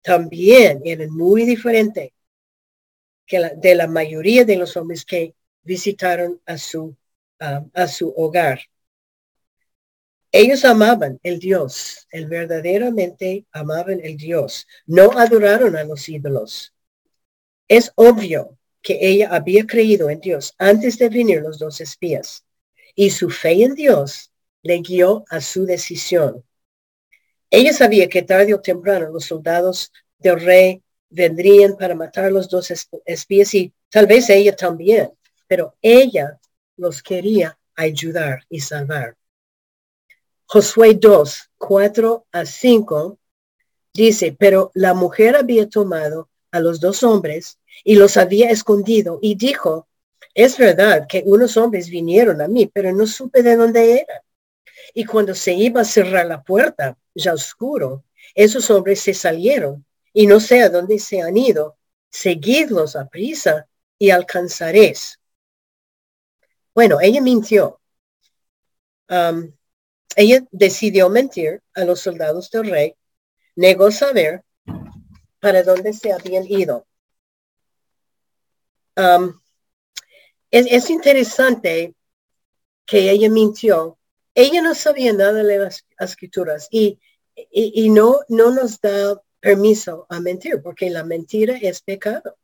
[0.00, 2.12] también eran muy diferentes
[3.26, 6.96] que de la mayoría de los hombres que visitaron a su,
[7.38, 8.60] a su hogar.
[10.32, 16.72] Ellos amaban el Dios, el verdaderamente amaban el Dios, no adoraron a los ídolos.
[17.68, 22.44] Es obvio que ella había creído en Dios antes de venir los dos espías
[22.94, 24.30] y su fe en Dios
[24.62, 26.44] le guió a su decisión
[27.50, 32.72] ella sabía que tarde o temprano los soldados del rey vendrían para matar los dos
[33.04, 35.12] espías y tal vez ella también,
[35.46, 36.40] pero ella
[36.76, 39.16] los quería ayudar y salvar.
[40.46, 43.18] Josué 2, 4 a 5
[43.92, 49.34] dice, pero la mujer había tomado a los dos hombres y los había escondido y
[49.34, 49.88] dijo,
[50.34, 54.20] es verdad que unos hombres vinieron a mí, pero no supe de dónde eran.
[54.94, 58.04] Y cuando se iba a cerrar la puerta, ya oscuro,
[58.34, 61.76] esos hombres se salieron y no sé a dónde se han ido.
[62.10, 63.66] Seguidlos a prisa
[63.98, 65.18] y alcanzaréis.
[66.74, 67.80] Bueno, ella mintió.
[69.08, 69.52] Um,
[70.16, 72.94] ella decidió mentir a los soldados del rey,
[73.54, 74.42] negó saber
[75.40, 76.86] para dónde se habían ido.
[78.96, 79.38] Um,
[80.50, 81.94] es, interesante
[82.86, 83.98] que ella mintió.
[84.34, 86.98] Ella no sabía nada de las escrituras y,
[87.34, 92.38] y, no, no nos da permiso a mentir porque la mentira es pecado.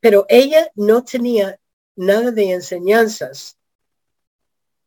[0.00, 1.58] Pero ella no tenía
[1.94, 3.58] nada de enseñanzas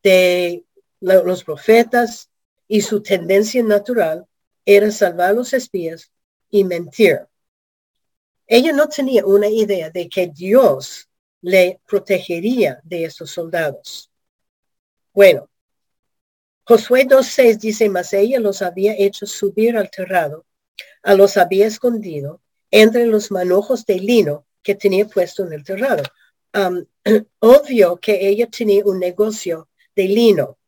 [0.02, 0.64] de
[1.00, 2.30] los profetas
[2.68, 4.26] y su tendencia natural
[4.64, 6.12] era salvar a los espías
[6.50, 7.26] y mentir.
[8.52, 11.08] Ella no tenía una idea de que Dios
[11.40, 14.10] le protegería de esos soldados.
[15.12, 15.48] Bueno,
[16.64, 20.46] Josué 2.6 dice, mas ella los había hecho subir al terrado,
[21.04, 26.02] a los había escondido entre los manojos de lino que tenía puesto en el terrado.
[27.38, 30.58] obvio que ella tenía un negocio de lino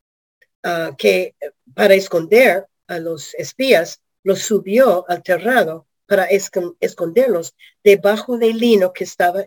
[0.62, 1.34] ah, que
[1.74, 9.04] para esconder a los espías los subió al terrado para esconderlos debajo del lino que
[9.04, 9.46] estaba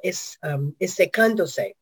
[0.79, 1.77] secándose.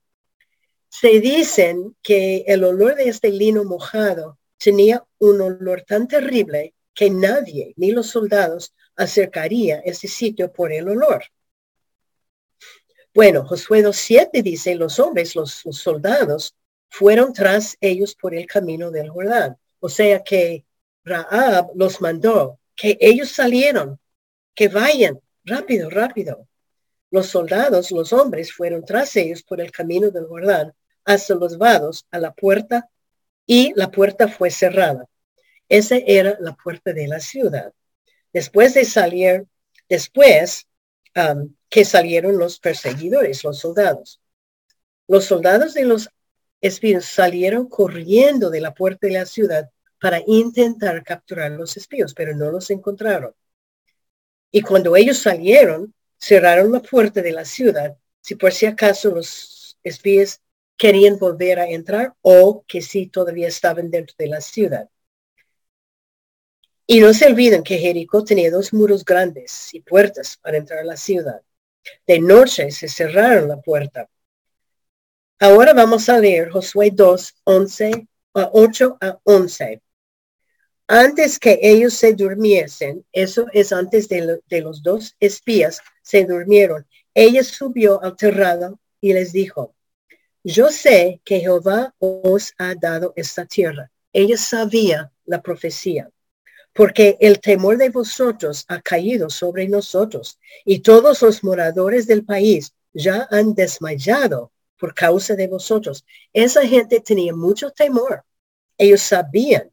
[0.90, 7.10] Se dicen que el olor de este lino mojado tenía un olor tan terrible que
[7.10, 11.24] nadie, ni los soldados, acercaría ese sitio por el olor.
[13.14, 16.58] Bueno, Josué 2.7 dice, los hombres, los, soldados,
[16.90, 19.56] fueron tras ellos por el camino del Jordán.
[19.80, 20.66] O sea que
[21.06, 23.98] Raab los mandó, que ellos salieron
[24.56, 26.48] que vayan rápido, rápido.
[27.12, 30.74] Los soldados, los hombres, fueron tras ellos por el camino del Jordán
[31.06, 32.90] hasta los vados a la puerta
[33.46, 35.06] y la puerta fue cerrada.
[35.70, 37.74] Esa era la puerta de la ciudad.
[38.32, 39.46] Después de salir,
[39.88, 40.68] después
[41.16, 44.22] um, que salieron los perseguidores, los soldados.
[45.08, 46.10] Los soldados de los
[46.62, 52.36] espías salieron corriendo de la puerta de la ciudad para intentar capturar los espías, pero
[52.36, 53.34] no los encontraron.
[54.56, 59.80] Y cuando ellos salieron, cerraron la puerta de la ciudad, si por si acaso los
[59.84, 60.42] espías
[60.78, 64.88] querían volver a entrar o que sí todavía estaban dentro de la ciudad.
[66.86, 70.86] Y no se olviden que Jericó tenía dos muros grandes y puertas para entrar a
[70.86, 71.42] la ciudad.
[72.06, 74.08] De noche se cerraron la puerta.
[75.40, 79.82] Ahora vamos a leer Josué 2, 11, a 8 a 11
[80.88, 87.44] antes que ellos se durmiesen, eso es antes de, los dos espías se durmieron, ella
[87.44, 89.74] subió al terrado y les dijo,
[90.44, 93.90] yo sé que Jehová os ha dado esta tierra.
[94.12, 96.10] Ella sabía la profecía,
[96.74, 102.74] porque el temor de vosotros ha caído sobre nosotros y todos los moradores del país
[102.94, 106.06] ya han desmayado por causa de vosotros.
[106.34, 108.26] Esa gente tenía mucho temor.
[108.78, 109.73] Ellos sabían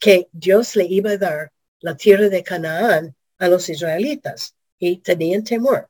[0.00, 5.44] que Dios le iba a dar la tierra de Canaán a los israelitas y tenían
[5.44, 5.88] temor.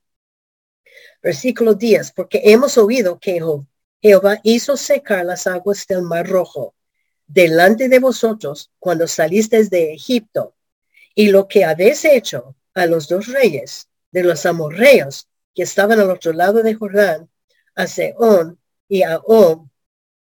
[1.23, 3.41] Versículo 10, porque hemos oído que
[4.03, 6.75] Jehová hizo secar las aguas del mar rojo
[7.27, 10.57] delante de vosotros cuando salisteis de Egipto
[11.15, 16.11] y lo que habéis hecho a los dos reyes de los amorreos que estaban al
[16.11, 17.31] otro lado de Jordán,
[17.77, 19.70] a Seón y a Og,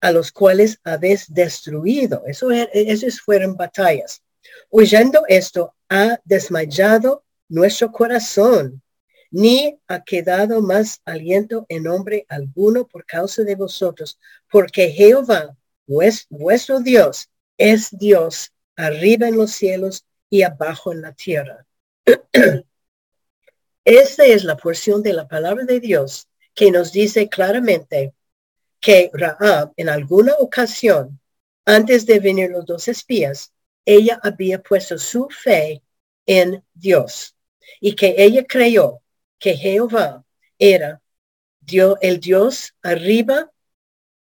[0.02, 2.24] a los cuales habéis destruido.
[2.26, 4.22] Eso, er, esas fueron batallas.
[4.68, 8.82] Oyendo esto, ha desmayado nuestro corazón,
[9.30, 14.18] ni ha quedado más aliento en hombre alguno por causa de vosotros,
[14.50, 21.64] porque Jehová, vuestro Dios, es Dios arriba en los cielos y abajo en la tierra.
[23.84, 28.14] Esta es la porción de la palabra de Dios que nos dice claramente
[28.82, 31.20] que Raab en alguna ocasión,
[31.64, 33.52] antes de venir los dos espías,
[33.86, 35.82] ella había puesto su fe
[36.26, 37.36] en Dios
[37.80, 39.00] y que ella creyó
[39.38, 40.24] que Jehová
[40.58, 41.00] era
[41.60, 43.52] Dios, el Dios arriba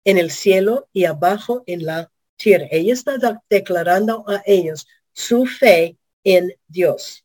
[0.04, 2.68] en el cielo y abajo en la tierra.
[2.72, 3.18] Ella está
[3.50, 7.24] declarando a ellos su fe en Dios.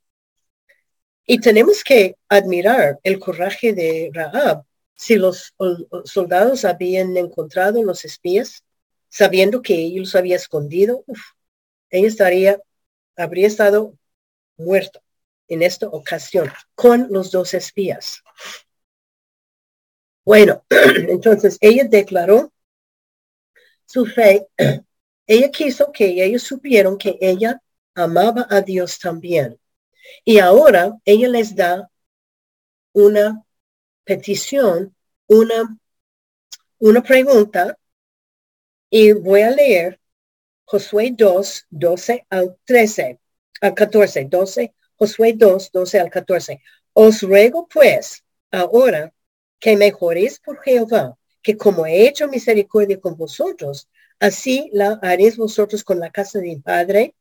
[1.24, 4.64] Y tenemos que admirar el coraje de Raab
[5.02, 5.52] si los
[6.04, 8.62] soldados habían encontrado los espías,
[9.08, 11.04] sabiendo que ellos había escondido,
[11.90, 12.62] ella estaría,
[13.16, 13.98] habría estado
[14.56, 15.02] muerto
[15.48, 18.22] en esta ocasión con los dos espías.
[20.24, 20.64] Bueno,
[21.08, 22.52] entonces ella declaró
[23.86, 24.46] su fe.
[25.24, 27.62] Ella quiso que ellos supieron que ella
[27.94, 29.58] amaba a Dios también.
[30.24, 31.88] Y ahora ella les da
[32.92, 33.44] una
[34.04, 34.94] petición,
[35.26, 35.76] una
[36.82, 37.78] una pregunta
[38.90, 40.00] y voy a leer
[40.64, 43.20] Josué 2, 12 al 13,
[43.60, 46.60] al 14, 12, Josué 2, 12 al 14.
[46.92, 49.14] Os ruego pues ahora
[49.60, 53.88] que mejoréis por Jehová, que como he hecho misericordia con vosotros,
[54.18, 57.14] así la haréis vosotros con la casa de mi padre,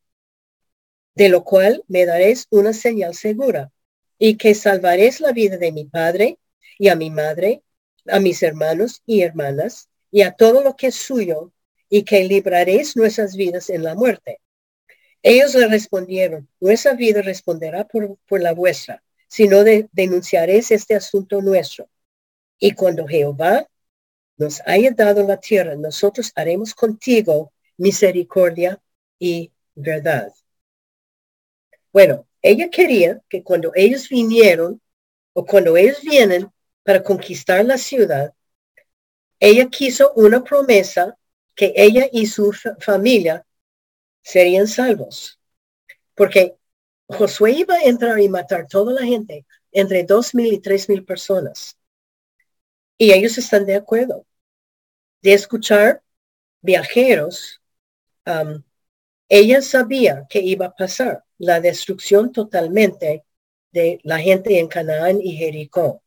[1.14, 3.70] de lo cual me daréis una señal segura,
[4.18, 6.40] y que salvaréis la vida de mi padre
[6.78, 7.62] y a mi madre,
[8.06, 11.52] a mis hermanos y hermanas, y a todo lo que es suyo,
[11.88, 14.40] y que libraréis nuestras vidas en la muerte.
[15.22, 21.40] Ellos le respondieron, nuestra vida responderá por, por la vuestra, si no denunciaréis este asunto
[21.40, 21.88] nuestro.
[22.58, 23.66] Y cuando Jehová
[24.36, 28.82] nos haya dado la tierra, nosotros haremos contigo misericordia
[29.18, 30.32] y verdad.
[31.92, 34.80] Bueno, ella quería que cuando ellos vinieron
[35.32, 36.50] o cuando ellos vienen
[36.82, 38.32] para conquistar la ciudad,
[39.38, 41.16] ella quiso una promesa
[41.54, 43.44] que ella y su familia
[44.22, 45.38] serían salvos.
[46.14, 46.56] Porque
[47.08, 51.04] Josué iba a entrar y matar toda la gente, entre dos mil y tres mil
[51.04, 51.76] personas.
[52.98, 54.26] Y ellos están de acuerdo
[55.22, 56.02] de escuchar
[56.60, 57.60] viajeros.
[58.26, 58.62] Um,
[59.28, 63.24] ella sabía que iba a pasar la destrucción totalmente
[63.72, 66.02] de la gente en Canaán y Jericó.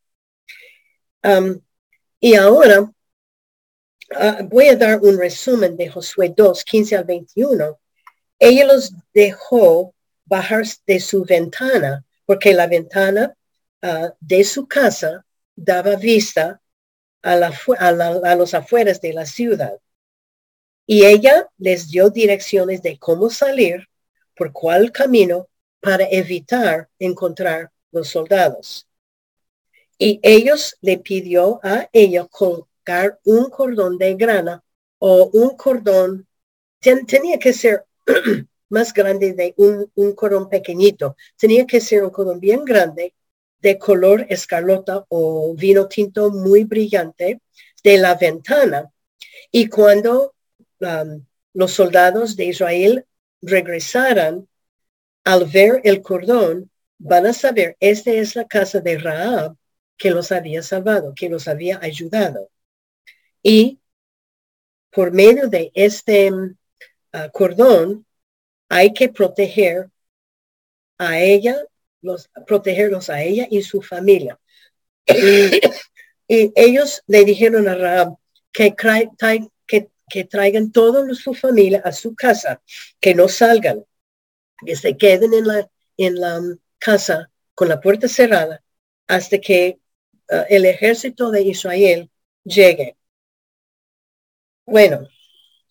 [1.22, 1.60] Um,
[2.20, 2.90] y ahora
[4.14, 7.78] ah, voy a dar un resumen de Josué 2, 15 al 21.
[8.38, 9.94] Ella los dejó
[10.24, 13.34] bajar de su ventana, porque la ventana
[13.82, 16.60] ah, de su casa daba vista
[17.22, 19.78] a, la, a, los afueras de la ciudad.
[20.86, 23.88] Y ella les dio direcciones de cómo salir,
[24.36, 25.48] por cuál camino,
[25.80, 28.86] para evitar encontrar los soldados.
[29.98, 34.62] Y ellos le pidió a ella colgar un cordón de grana
[34.98, 36.26] o un cordón,
[36.80, 37.84] tenía que ser
[38.68, 43.14] más grande de un, un cordón pequeñito, tenía que ser un cordón bien grande
[43.60, 47.40] de color escarlota o vino tinto muy brillante
[47.82, 48.90] de la ventana.
[49.50, 50.34] Y cuando
[50.80, 51.24] um,
[51.54, 53.06] los soldados de Israel
[53.42, 54.46] regresaran,
[55.26, 59.56] al ver el cordón, van a saber, esta es la casa de Raab
[59.96, 62.48] que los había salvado, que los había ayudado.
[63.42, 63.80] Y
[64.90, 66.48] por medio de este uh,
[67.32, 68.06] cordón,
[68.68, 69.90] hay que proteger
[70.96, 71.56] a ella
[72.46, 74.38] protegerlos a ella y su familia.
[75.06, 75.60] y
[76.54, 78.16] ellos le dijeron a Rahab
[78.52, 78.76] que,
[79.66, 82.62] que, traigan toda su familia a su casa,
[83.00, 83.84] que no salgan,
[84.64, 86.40] que se queden en la, en la
[86.78, 88.62] casa con la puerta cerrada
[89.06, 89.78] hasta que
[90.30, 92.10] uh, el ejército de Israel
[92.44, 92.96] llegue.
[94.66, 95.08] Bueno,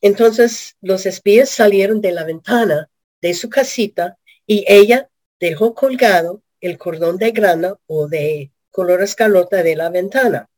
[0.02, 2.90] entonces los espías salieron de la ventana
[3.22, 5.10] de su casita y ella
[5.40, 10.50] dejó colgado el cordón de grana o de color escarlata de la ventana.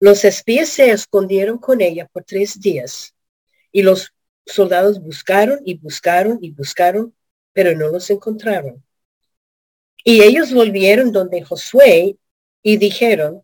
[0.00, 3.14] Los espías se escondieron con ella por tres días
[3.72, 4.13] y los
[4.46, 7.14] soldados buscaron y buscaron y buscaron,
[7.52, 8.84] pero no los encontraron.
[10.04, 12.18] Y ellos volvieron donde Josué
[12.62, 13.42] y dijeron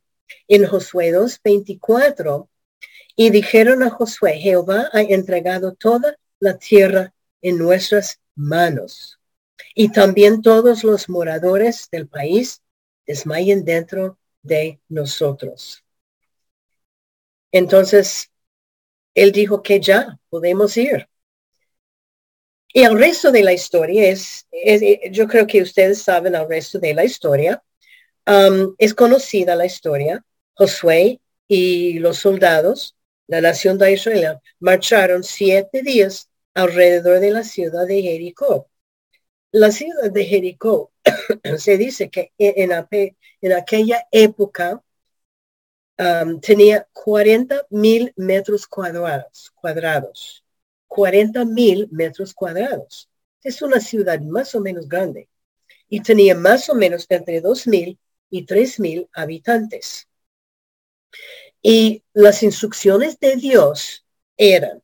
[0.49, 2.49] en Josué 2.24
[3.17, 9.19] y dijeron a Josué, Jehová ha entregado toda la tierra en nuestras manos
[9.75, 12.63] y también todos los moradores del país
[13.07, 15.85] desmayen dentro de nosotros.
[17.53, 18.30] Entonces,
[19.15, 21.09] él dijo que ya podemos ir.
[22.73, 24.47] Y el resto de la historia es,
[25.11, 27.63] yo creo que ustedes saben el resto de la historia.
[28.27, 30.25] Um, es conocida la historia.
[30.55, 32.97] Josué y los soldados,
[33.27, 38.71] la nación de Israel, marcharon siete días alrededor de la ciudad de Jericó
[39.53, 40.93] la ciudad de Jericó
[41.59, 42.73] se dice que en,
[43.41, 44.83] en aquella época
[46.01, 50.43] um, tenía 40 mil metros cuadrados, cuadrados,
[50.89, 53.09] 40 mil metros cuadrados.
[53.43, 55.29] Es una ciudad más o menos grande
[55.89, 57.99] y tenía más o menos entre 2 mil
[58.31, 60.09] y 3 mil habitantes.
[61.63, 64.83] Y las instrucciones de Dios eran,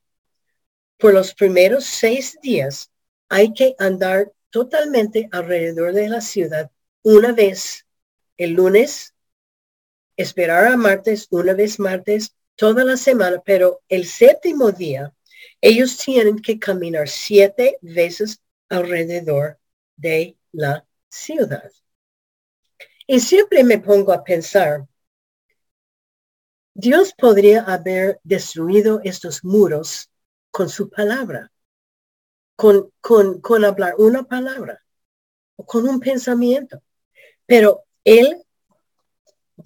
[0.99, 2.91] por los primeros seis días
[3.29, 6.71] hay que andar totalmente alrededor de la ciudad
[7.03, 7.87] una vez
[8.37, 9.15] el lunes,
[10.17, 15.15] esperar a martes, una vez martes, toda la semana, pero el séptimo día,
[15.61, 19.59] ellos tienen que caminar siete veces alrededor
[19.97, 21.71] de la ciudad.
[23.07, 24.87] Y siempre me pongo a pensar,
[26.75, 30.11] Dios podría haber destruido estos muros
[30.51, 31.53] con su palabra,
[32.57, 34.85] con, con, con hablar una palabra
[35.57, 36.83] o con un pensamiento.
[37.47, 38.46] Pero Él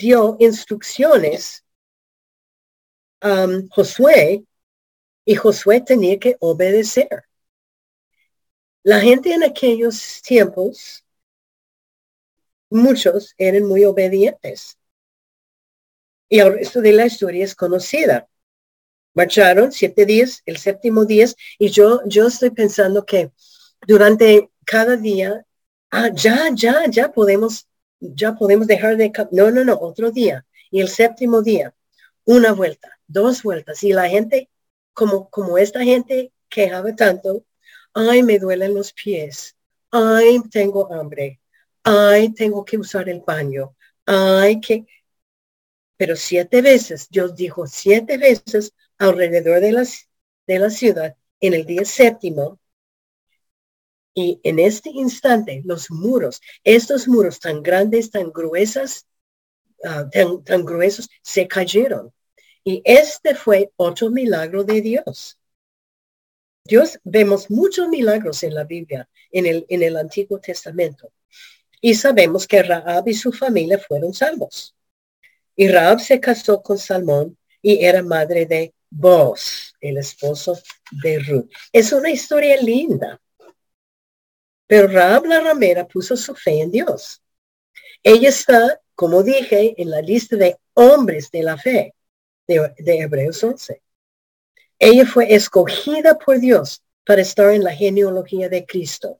[0.00, 1.64] dio instrucciones
[3.20, 4.44] a Josué
[5.24, 7.24] y Josué tenía que obedecer.
[8.82, 11.04] La gente en aquellos tiempos,
[12.70, 14.78] muchos eran muy obedientes.
[16.30, 18.26] Y el resto de la historia es conocida.
[19.12, 21.26] Marcharon siete días, el séptimo día,
[21.58, 23.32] y yo, yo estoy pensando que
[23.86, 25.44] durante cada día,
[25.90, 27.66] ah, ya, ya, ya podemos,
[28.00, 30.46] ya podemos dejar de, no, no, no, otro día.
[30.70, 31.74] Y el séptimo día,
[32.24, 33.82] una vuelta, dos vueltas.
[33.84, 34.50] Y la gente,
[34.92, 37.44] como, como esta gente quejaba tanto,
[37.94, 39.56] ay, me duelen los pies,
[39.90, 41.40] ay, tengo hambre,
[41.84, 43.76] ay, tengo que usar el baño,
[44.06, 44.86] ay, que...
[45.96, 50.08] Pero siete veces, Dios dijo siete veces alrededor de, las,
[50.46, 52.58] de la ciudad en el día séptimo.
[54.14, 59.06] Y en este instante, los muros, estos muros tan grandes, tan gruesas,
[59.84, 62.12] ah, tan, tan gruesos, se cayeron.
[62.64, 65.38] Y este fue otro milagro de Dios.
[66.64, 71.12] Dios, vemos muchos milagros en la Biblia, en el, en el Antiguo Testamento.
[71.80, 74.74] Y sabemos que Raab y su familia fueron salvos.
[75.56, 80.58] Y Raab se casó con Salmón y era madre de Boaz, el esposo
[81.02, 81.50] de Ruth.
[81.72, 83.20] Es una historia linda.
[84.70, 87.20] Pero Raab la ramera puso su fe en Dios.
[88.04, 91.92] Ella está, como dije, en la lista de hombres de la fe
[92.46, 93.82] de, Hebreos 11.
[94.78, 99.18] Ella fue escogida por Dios para estar en la genealogía de Cristo.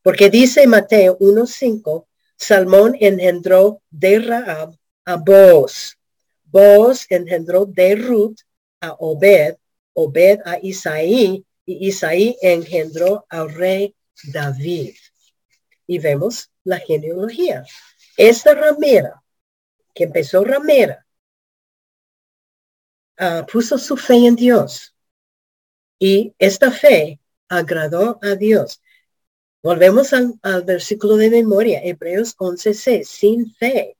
[0.00, 2.06] Porque dice Mateo 1.5,
[2.38, 5.98] Salmón engendró de Raab a Boaz.
[6.42, 8.38] Boaz engendró de Ruth
[8.80, 9.56] a Obed,
[9.92, 13.94] Obed a Isaí, y Isaí engendró al rey
[14.24, 14.94] David.
[15.86, 17.64] Y vemos la genealogía.
[18.16, 19.22] Esta ramera,
[19.94, 21.06] que empezó ramera,
[23.18, 24.94] Ah, puso su fe en Dios
[25.98, 28.82] y esta fe agradó a Dios.
[29.62, 33.08] Volvemos al, versículo de memoria, Hebreos 11:6.
[33.08, 33.96] Sin fe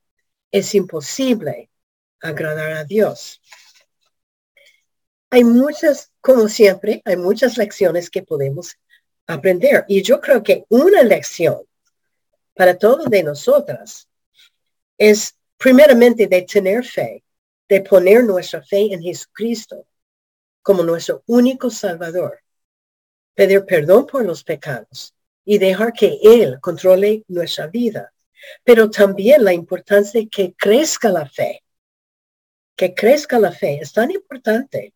[0.50, 1.70] es imposible
[2.20, 3.40] agradar a Dios.
[5.30, 8.76] Hay muchas, como siempre, hay muchas lecciones que podemos
[9.26, 9.84] aprender.
[9.88, 11.62] Y yo creo que una lección
[12.54, 14.08] para todos de nosotras
[14.98, 17.22] es primeramente de tener fe
[17.68, 19.86] de poner nuestra fe en Jesucristo
[20.62, 22.40] como nuestro único Salvador,
[23.34, 25.14] pedir perdón por los pecados
[25.44, 28.12] y dejar que Él controle nuestra vida,
[28.64, 31.62] pero también la importancia de que crezca la fe,
[32.76, 34.92] que crezca la fe, es tan importante.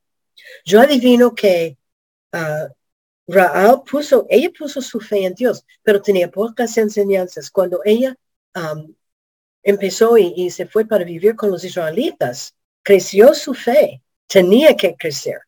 [0.65, 1.77] Yo adivino que
[2.33, 2.73] uh,
[3.31, 7.49] Raal puso, ella puso su fe en Dios, pero tenía pocas enseñanzas.
[7.49, 8.17] Cuando ella
[9.63, 15.39] empezó y, se fue para vivir con los israelitas, creció su fe, tenía que crecer,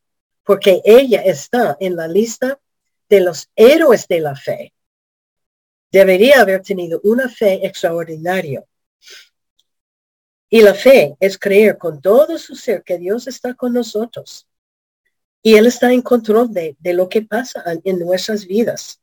[0.44, 2.60] porque ella está en la lista
[3.08, 4.72] de los héroes de la fe.
[5.90, 8.64] Debería haber tenido una fe extraordinaria.
[10.48, 14.46] Y la fe es creer con todo su ser que Dios está con nosotros.
[15.42, 19.00] Y Él está en control de, de lo que pasa en nuestras vidas.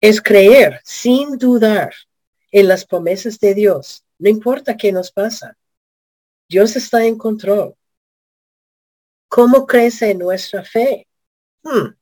[0.00, 1.92] Es creer sin dudar
[2.50, 4.04] en las promesas de Dios.
[4.18, 5.56] No importa qué nos pasa.
[6.48, 7.76] Dios está en control.
[9.28, 11.06] ¿Cómo crece nuestra fe?
[11.62, 11.94] Hmm.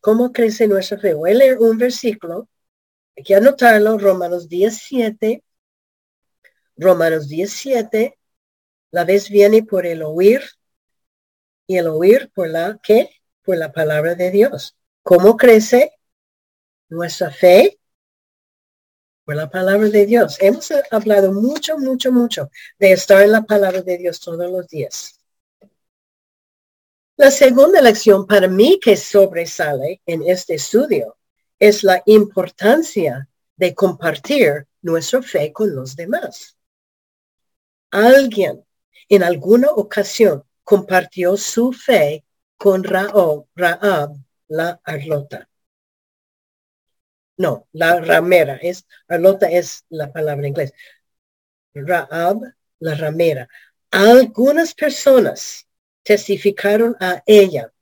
[0.00, 1.14] ¿Cómo crece nuestra fe?
[1.14, 2.48] Voy a leer un versículo.
[3.16, 5.42] Hay que anotarlo, Romanos 17.
[6.76, 8.18] Romanos 17.
[8.90, 10.42] La vez viene por el oír
[11.66, 13.10] y el oír por la ¿qué?
[13.42, 14.76] Por la palabra de Dios.
[15.02, 15.92] ¿Cómo crece
[16.88, 17.78] nuestra fe?
[19.24, 20.36] por la palabra de Dios.
[20.40, 25.18] Hemos hablado mucho, mucho, mucho de estar en la palabra de Dios todos los días.
[27.16, 31.16] La segunda lección para mí que sobresale en este estudio
[31.58, 36.56] es la importancia de compartir nuestra fe con los demás.
[37.90, 38.64] Alguien
[39.08, 42.24] en alguna ocasión compartió su fe
[42.56, 44.16] con Raab, Raab
[44.48, 45.48] la Arlota.
[47.36, 50.72] No, la ramera es, Arlota es la palabra en inglés.
[51.74, 52.40] Raab,
[52.78, 53.48] la ramera.
[53.90, 55.66] Algunas personas
[56.02, 57.72] testificaron a ella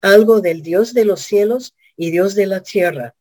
[0.00, 3.14] algo del Dios de los cielos y Dios de la tierra.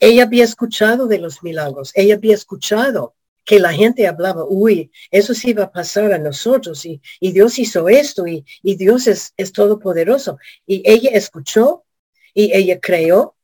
[0.00, 3.14] Ella había escuchado de los milagros, ella había escuchado
[3.44, 7.88] que la gente hablaba, uy, eso sí va a pasar a nosotros y, Dios hizo
[7.88, 10.38] esto y, y Dios es, es todopoderoso.
[10.66, 11.84] Y ella escuchó
[12.34, 13.36] y ella creó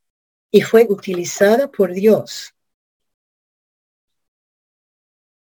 [0.51, 2.53] y fue utilizada por Dios.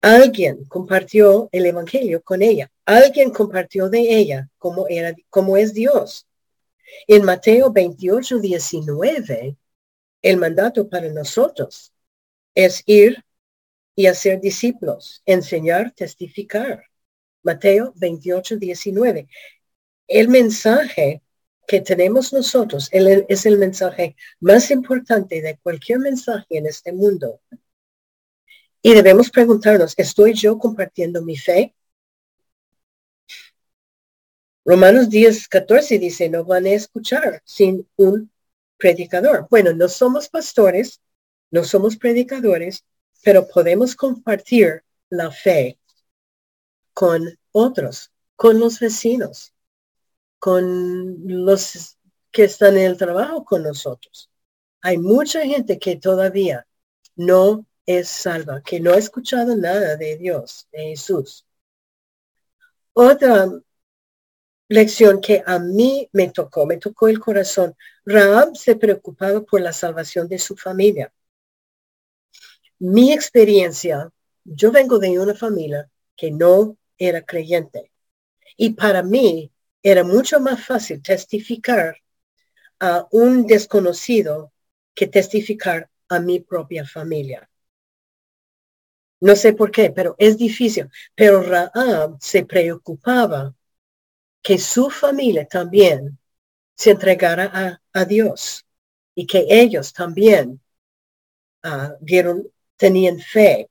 [0.03, 2.71] Alguien compartió el evangelio con ella.
[2.87, 6.27] Alguien compartió de ella como era, como es Dios.
[7.07, 9.57] En Mateo 28, 19,
[10.23, 11.93] el mandato para nosotros
[12.55, 13.25] es ir
[13.95, 16.85] y hacer discípulos, enseñar, testificar.
[17.43, 19.29] Mateo 28, 19.
[20.09, 21.23] El mensaje
[21.67, 27.41] que tenemos nosotros es el mensaje más importante de cualquier mensaje en este mundo.
[28.83, 31.75] Y debemos preguntarnos, ¿estoy yo compartiendo mi fe?
[34.65, 38.31] Romanos 10, 14 dice, no van a escuchar sin un
[38.77, 39.47] predicador.
[39.51, 41.01] Bueno, no somos pastores,
[41.51, 42.85] no somos predicadores,
[43.23, 45.79] pero podemos compartir la fe
[46.93, 49.55] con otros, con los vecinos,
[50.39, 51.99] con los
[52.31, 54.31] que están en el trabajo con nosotros.
[54.83, 56.67] Hay mucha gente que todavía
[57.17, 61.47] no es salva, que no ha escuchado nada de Dios, de Jesús.
[62.93, 63.51] Otra
[64.69, 67.75] lección que a mí me tocó, me tocó el corazón.
[68.05, 71.13] Raab se preocupaba por la salvación de su familia.
[72.81, 74.11] Mi experiencia,
[74.43, 77.93] yo vengo de una familia que no era creyente.
[78.57, 79.53] Y para mí
[79.83, 81.97] era mucho más fácil testificar
[82.79, 84.53] a un desconocido
[84.95, 87.51] que testificar a mi propia familia.
[89.21, 90.89] No sé por qué, pero es difícil.
[91.15, 93.55] Pero Raab se preocupaba
[94.43, 96.19] que su familia también
[96.75, 98.65] se entregara a, Dios
[99.15, 100.63] y que ellos también
[101.63, 101.95] uh,
[102.81, 103.69] tenían fe.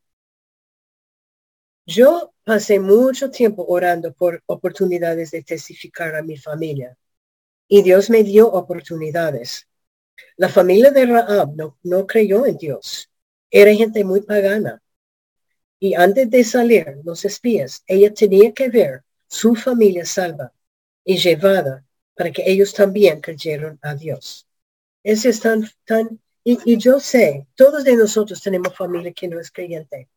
[1.87, 6.95] Yo pasé mucho tiempo orando por oportunidades de testificar a mi familia
[7.67, 9.67] y Dios me dio oportunidades.
[10.37, 13.09] La familia de Raab no, creyó en Dios.
[13.49, 14.79] Era gente muy pagana.
[15.79, 20.53] Y antes de salir, los espías, ella tenía que ver su familia salva
[21.03, 21.83] y llevada
[22.13, 24.45] para que ellos también creyeron a Dios.
[25.01, 29.51] Ese es tan, tan, y, yo sé, todos de nosotros tenemos familia que no es
[29.51, 30.09] creyente.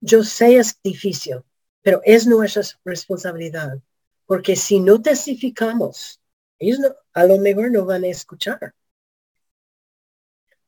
[0.00, 1.42] Yo sé es difícil,
[1.82, 3.78] pero es nuestra responsabilidad,
[4.26, 6.20] porque si no testificamos,
[6.58, 6.80] ellos
[7.12, 8.74] a lo mejor no van a escuchar.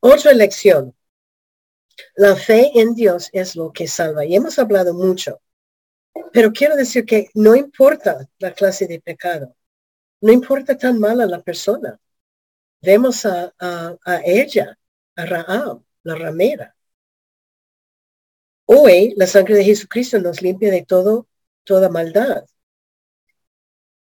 [0.01, 0.95] Otra lección.
[2.15, 4.25] La fe en Dios es lo que salva.
[4.25, 5.41] Y hemos hablado mucho.
[6.33, 9.55] Pero quiero decir que no importa la clase de pecado.
[10.21, 11.99] No importa tan mala la persona.
[12.81, 13.53] Vemos a,
[14.25, 14.79] ella,
[15.19, 16.75] a Raab, la ramera.
[18.67, 21.27] Hoy la sangre de Jesucristo nos limpia de todo,
[21.65, 22.45] toda maldad.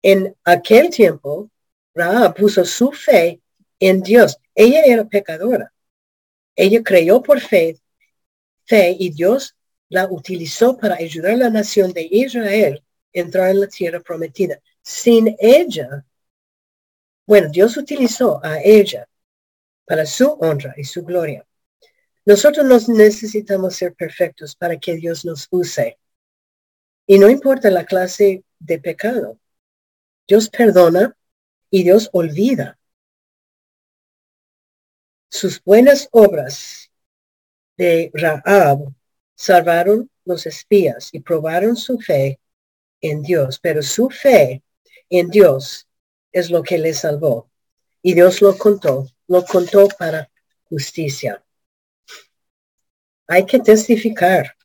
[0.03, 1.49] En aquel tiempo,
[1.93, 3.41] Raab puso su fe
[3.79, 4.37] en Dios.
[4.55, 5.73] Ella era pecadora.
[6.55, 7.79] Ella creyó por fe,
[8.65, 9.55] fe y Dios
[9.89, 12.83] la utilizó para ayudar a la nación de Israel
[13.15, 16.05] a entrar en la tierra prometida sin ella,
[17.25, 19.07] bueno, Dios utilizó a ella
[19.91, 21.45] para su honra y su gloria.
[22.25, 25.99] Nosotros nos necesitamos ser perfectos para que Dios nos use.
[27.05, 29.37] Y no importa la clase de pecado.
[30.25, 31.13] Dios perdona
[31.69, 32.79] y Dios olvida.
[35.29, 36.89] Sus buenas obras
[37.75, 38.93] de Raab
[39.35, 42.39] salvaron los espías y probaron su fe
[43.01, 44.63] en Dios, pero su fe
[45.09, 45.85] en Dios
[46.31, 47.51] es lo que le salvó.
[48.01, 50.29] Y Dios lo contó, lo contó para
[50.69, 51.41] justicia.
[53.27, 54.57] Hay que testificar.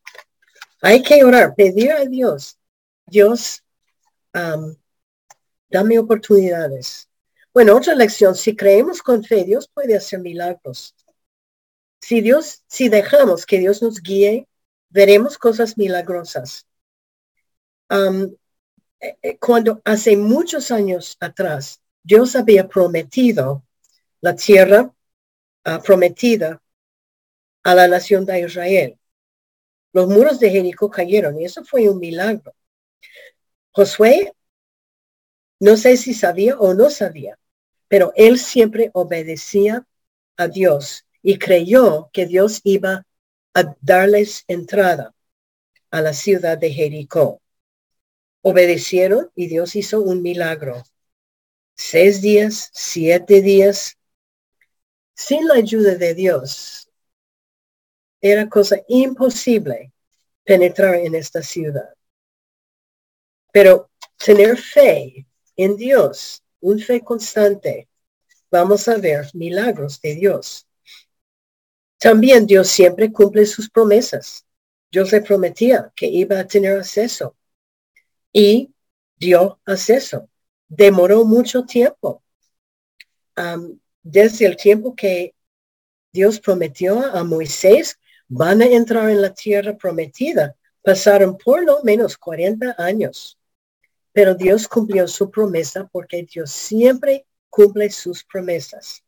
[0.82, 2.58] Hay que orar, pedir a Dios.
[3.06, 3.62] Dios,
[4.32, 7.08] dame oportunidades.
[7.54, 10.96] Bueno, otra lección, si creemos con fe, Dios puede hacer milagros.
[12.00, 14.48] Si Dios, si dejamos que Dios nos guíe,
[14.88, 16.66] veremos cosas milagrosas.
[17.88, 23.65] Eh, eh, cuando hace muchos años atrás Dios había prometido
[24.26, 24.92] la tierra
[25.62, 26.60] ah, prometida
[27.62, 28.98] a la nación de Israel.
[29.92, 32.52] Los muros de Jericó cayeron y eso fue un milagro.
[33.70, 34.32] Josué,
[35.60, 37.38] no sé si sabía o no sabía,
[37.86, 39.86] pero él siempre obedecía
[40.36, 43.06] a Dios y creyó que Dios iba
[43.54, 45.14] a darles entrada
[45.92, 47.40] a la ciudad de Jericó
[48.42, 50.84] obedecieron y Dios hizo un milagro.
[51.74, 53.98] Seis días, siete días,
[55.16, 56.90] sin la ayuda de Dios,
[58.20, 59.92] era cosa imposible
[60.44, 61.94] penetrar en esta ciudad.
[63.52, 67.88] Pero tener fe en Dios, un fe constante,
[68.50, 70.66] vamos a ver milagros de Dios.
[71.98, 74.44] También Dios siempre cumple sus promesas.
[74.90, 77.36] Dios le prometía que iba a tener acceso
[78.32, 78.72] y
[79.16, 80.28] dio acceso.
[80.68, 82.22] Demoró mucho tiempo.
[84.08, 85.34] Desde el tiempo que
[86.12, 87.98] Dios prometió a Moisés,
[88.28, 90.54] van a entrar en la tierra prometida.
[90.80, 93.36] Pasaron por lo menos 40 años.
[94.12, 99.02] Pero Dios cumplió su promesa porque Dios siempre cumple sus promesas.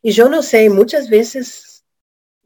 [0.00, 1.84] Y yo no sé, muchas veces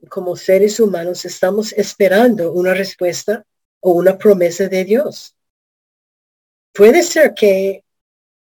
[0.09, 3.45] como seres humanos estamos esperando una respuesta
[3.81, 5.37] o una promesa de Dios.
[6.73, 7.85] Puede ser que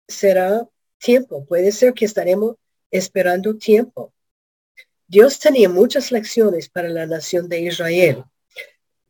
[0.08, 0.68] será
[0.98, 2.56] tiempo, puede ser que estaremos
[2.92, 4.14] esperando tiempo.
[5.08, 8.24] Dios tenía muchas lecciones para la nación de Israel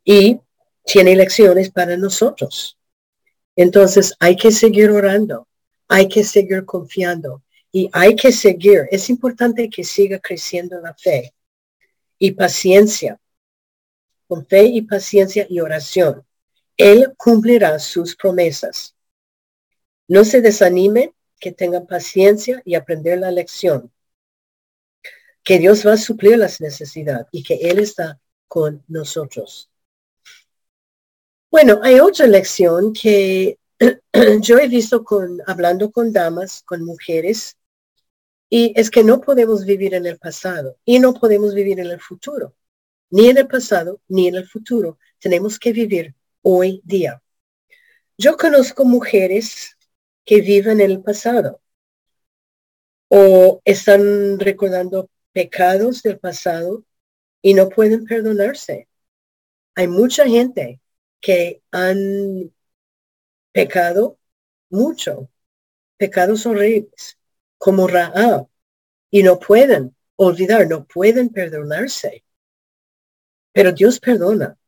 [0.03, 0.39] y
[0.85, 2.77] tiene lecciones para nosotros.
[3.55, 5.47] Entonces hay que seguir orando,
[5.87, 8.87] hay que seguir confiando y hay que seguir.
[8.91, 11.33] Es importante que siga creciendo la fe
[12.17, 13.19] y paciencia.
[14.27, 16.23] Con fe y paciencia y oración.
[16.77, 18.95] Él cumplirá sus promesas.
[20.07, 23.91] No se desanime, que tengan paciencia y aprender la lección.
[25.43, 29.69] Que Dios va a suplir las necesidades y que Él está con nosotros.
[31.51, 33.57] Bueno, hay otra lección que
[34.41, 37.57] yo he visto con, hablando con damas, con mujeres,
[38.49, 42.01] y es que no podemos vivir en el pasado y no podemos vivir en el
[42.01, 42.55] futuro.
[43.11, 44.97] Ni en el pasado ni en el futuro.
[45.19, 47.21] Tenemos que vivir hoy día.
[48.17, 49.77] Yo conozco mujeres
[50.25, 51.61] que viven en el pasado
[53.09, 56.83] o están recordando pecados del pasado
[57.41, 58.87] y no pueden perdonarse.
[59.75, 60.79] Hay mucha gente
[61.19, 62.53] que han
[63.51, 64.19] pecado
[64.69, 65.29] mucho,
[65.97, 67.17] pecados horribles
[67.57, 68.47] como Raab
[69.09, 72.23] y no pueden olvidar, no pueden perdonarse.
[73.51, 74.58] Pero Dios perdona.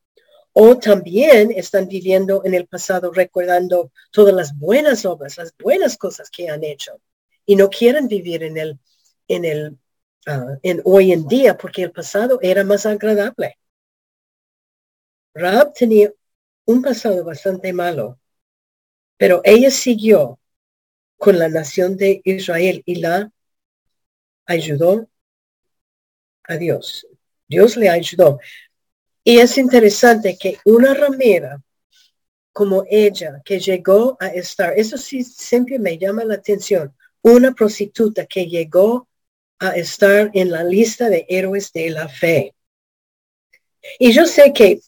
[0.53, 6.29] O también están viviendo en el pasado recordando todas las buenas obras, las buenas cosas
[6.29, 6.99] que han hecho
[7.45, 8.79] y no quieren vivir en el,
[9.27, 9.77] en el,
[10.27, 13.57] ah, en hoy en día porque el pasado era más agradable.
[15.33, 16.11] Raab tenía
[16.65, 18.19] un pasado bastante malo,
[19.17, 20.39] pero ella siguió
[21.17, 23.31] con la nación de Israel y la
[24.45, 25.07] ayudó
[26.43, 27.07] a Dios.
[27.47, 28.39] Dios le ayudó.
[29.23, 31.61] Y es interesante que una ramera
[32.51, 38.25] como ella, que llegó a estar, eso sí siempre me llama la atención, una prostituta
[38.25, 39.07] que llegó
[39.59, 42.55] a estar en la lista de héroes de la fe.
[43.99, 44.81] Y yo sé que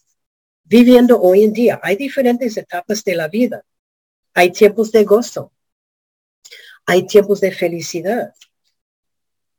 [0.64, 3.64] viviendo hoy en día hay diferentes etapas de la vida.
[4.34, 5.52] Hay tiempos de gozo,
[6.86, 8.34] hay tiempos de felicidad,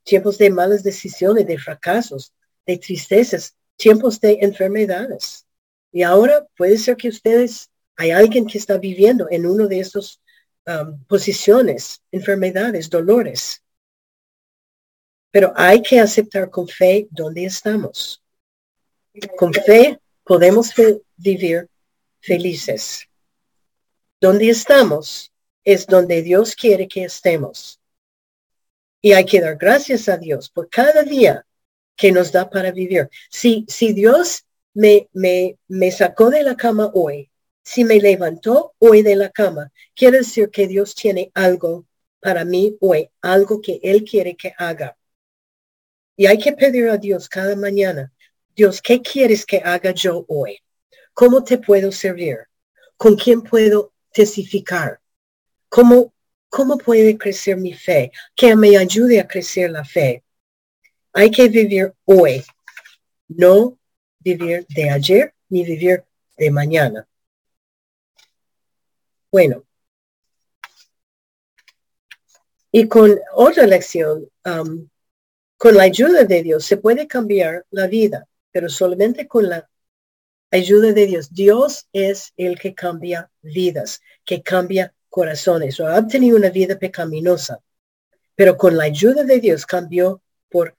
[0.04, 2.34] tiempos de malas decisiones, de fracasos,
[2.66, 5.46] de tristezas, tiempos de enfermedades.
[5.92, 10.22] Y ahora puede ser que ustedes, hay alguien que está viviendo en uno de estos
[10.66, 13.64] um, posiciones, enfermedades, dolores.
[15.32, 18.22] Pero hay que aceptar con fe dónde estamos.
[19.38, 20.74] Con fe podemos
[21.16, 21.70] vivir
[22.20, 23.08] felices.
[24.20, 25.32] Donde estamos
[25.64, 27.80] es donde Dios quiere que estemos.
[29.02, 31.45] Y hay que dar gracias a Dios por cada día
[31.96, 33.10] que nos da para vivir.
[33.30, 37.32] Si, si Dios me, me, me sacó de la cama hoy,
[37.64, 41.86] si me levantó hoy de la cama, quiere decir que Dios tiene algo
[42.20, 44.98] para mí hoy, algo que Él quiere que haga.
[46.16, 48.12] Y hay que pedir a Dios cada mañana,
[48.56, 50.60] Dios, ¿qué quieres que haga yo hoy?
[51.14, 52.38] ¿Cómo te puedo servir?
[52.98, 55.00] ¿Con quién puedo testificar?
[55.70, 56.14] ¿Cómo,
[56.50, 58.12] ¿Cómo puede crecer mi fe?
[58.36, 60.25] Que me ayude a crecer la fe.
[61.18, 62.44] Hay que vivir hoy,
[63.30, 63.80] no
[64.20, 66.04] vivir de ayer ni vivir
[66.36, 67.08] de mañana.
[69.32, 69.64] Bueno.
[72.70, 74.90] Y con otra lección, um,
[75.56, 79.70] con la ayuda de Dios se puede cambiar la vida, pero solamente con la
[80.52, 81.34] ayuda de Dios.
[81.34, 87.62] Dios es el que cambia vidas, que cambia corazones o ha tenido una vida pecaminosa,
[88.36, 90.22] pero con la ayuda de Dios cambió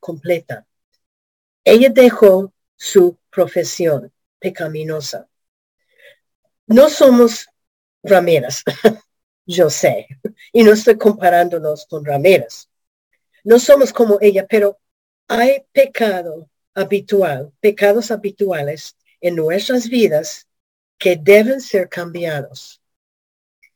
[0.01, 0.67] completa.
[1.65, 5.29] Ella dejó su profesión pecaminosa.
[6.67, 7.47] No somos
[8.03, 8.63] rameras,
[9.47, 10.07] yo sé,
[10.53, 12.69] y no estoy comparándonos con rameras.
[13.45, 14.79] No somos como ella, pero
[15.29, 20.49] hay pecado habitual, pecados habituales en nuestras vidas
[20.99, 22.81] que deben ser cambiados.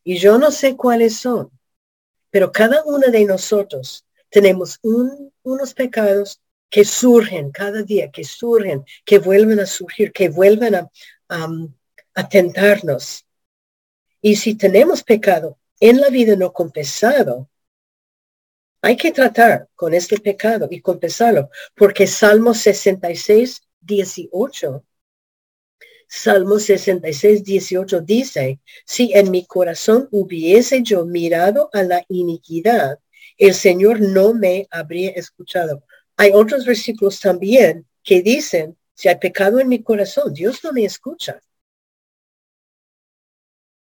[0.02, 1.50] Y yo no sé cuáles son,
[2.30, 9.18] pero cada uno de nosotros tenemos unos pecados que surgen cada día, que surgen, que
[9.18, 10.90] vuelven a surgir, que vuelven a,
[11.28, 13.26] a tentarnos.
[14.22, 17.48] Y si tenemos pecado en la vida no confesado,
[18.82, 24.84] hay que tratar con este pecado y confesarlo, porque Salmo 66, 18,
[26.08, 32.98] Salmo 66, 18 dice, si en mi corazón hubiese yo mirado a la iniquidad,
[33.40, 35.82] el Señor no me habría escuchado.
[36.16, 40.84] Hay otros versículos también que dicen, si hay pecado en mi corazón, Dios no me
[40.84, 41.40] escucha.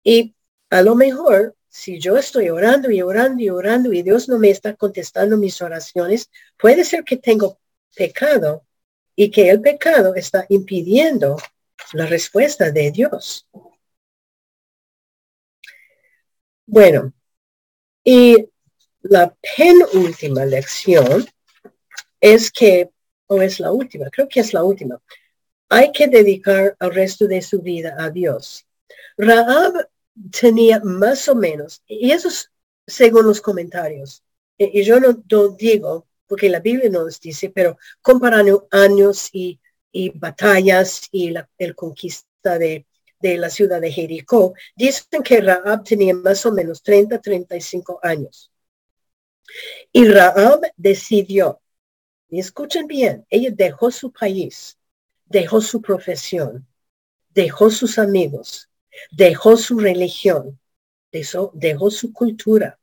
[0.04, 0.36] Y
[0.70, 4.50] a lo mejor si yo estoy orando y orando y orando y Dios no me
[4.52, 7.60] está contestando mis oraciones, puede ser que tengo
[7.96, 8.66] pecado
[9.16, 11.38] y que el pecado está impidiendo
[11.94, 13.48] la respuesta de Dios.
[16.68, 17.14] Bueno,
[18.04, 18.51] y
[19.04, 21.26] la penúltima lección
[22.20, 22.90] es que,
[23.28, 25.02] o es la última, creo que es la última,
[25.70, 28.66] hay que dedicar el resto de su vida a Dios.
[29.18, 29.90] Raab
[30.40, 32.52] tenía más o menos, y eso es
[32.86, 34.24] según los comentarios,
[34.58, 35.24] y, yo no,
[35.58, 39.60] digo, porque la Biblia no nos dice, pero comparando años y,
[40.16, 42.86] batallas y la el conquista de,
[43.20, 48.51] de la ciudad de Jericó, dicen que Raab tenía más o menos 30, 35 años.
[49.92, 51.62] Y Raab decidió,
[52.30, 54.78] y escuchen bien, ella dejó su país,
[55.26, 56.68] dejó su profesión,
[57.30, 58.70] dejó sus amigos,
[59.12, 60.60] dejó su religión,
[61.12, 62.80] dejó, dejó su cultura,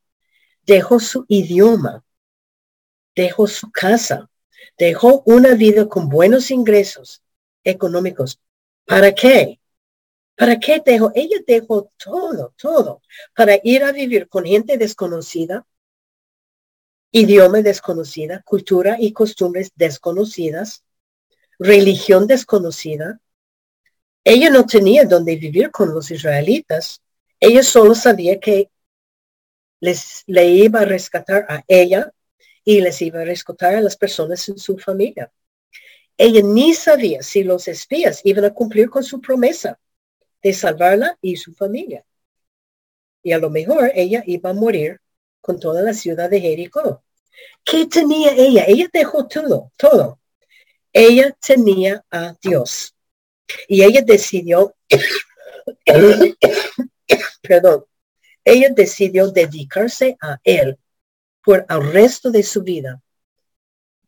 [0.63, 2.03] dejó su idioma,
[3.15, 4.29] dejó su casa,
[4.77, 7.23] dejó una vida con buenos ingresos
[7.63, 8.39] económicos.
[8.85, 9.59] ¿Para qué?
[10.35, 11.11] ¿Para qué dejó?
[11.15, 13.01] Ella dejó todo, todo,
[13.35, 15.65] para ir a vivir con gente desconocida,
[17.11, 20.83] idioma desconocida, cultura y costumbres desconocidas,
[21.57, 23.19] religión desconocida,
[24.23, 27.01] ella no tenía donde vivir con los israelitas.
[27.39, 28.69] Ella solo sabía que
[29.79, 32.13] les, le iba a rescatar a ella
[32.63, 35.31] y les iba a rescatar a las personas en su familia.
[36.17, 39.79] Ella ni sabía si los espías iban a cumplir con su promesa
[40.43, 42.05] de salvarla y su familia.
[43.23, 44.99] Y a lo mejor ella iba a morir
[45.41, 47.03] con toda la ciudad de Jericó.
[47.63, 48.65] ¿Qué tenía ella?
[48.67, 50.19] Ella dejó todo, todo.
[50.91, 52.95] Ella tenía a Dios.
[53.67, 54.75] Y ella decidió,
[57.41, 57.85] perdón,
[58.43, 60.77] ella decidió dedicarse a él
[61.43, 63.01] por el resto de su vida.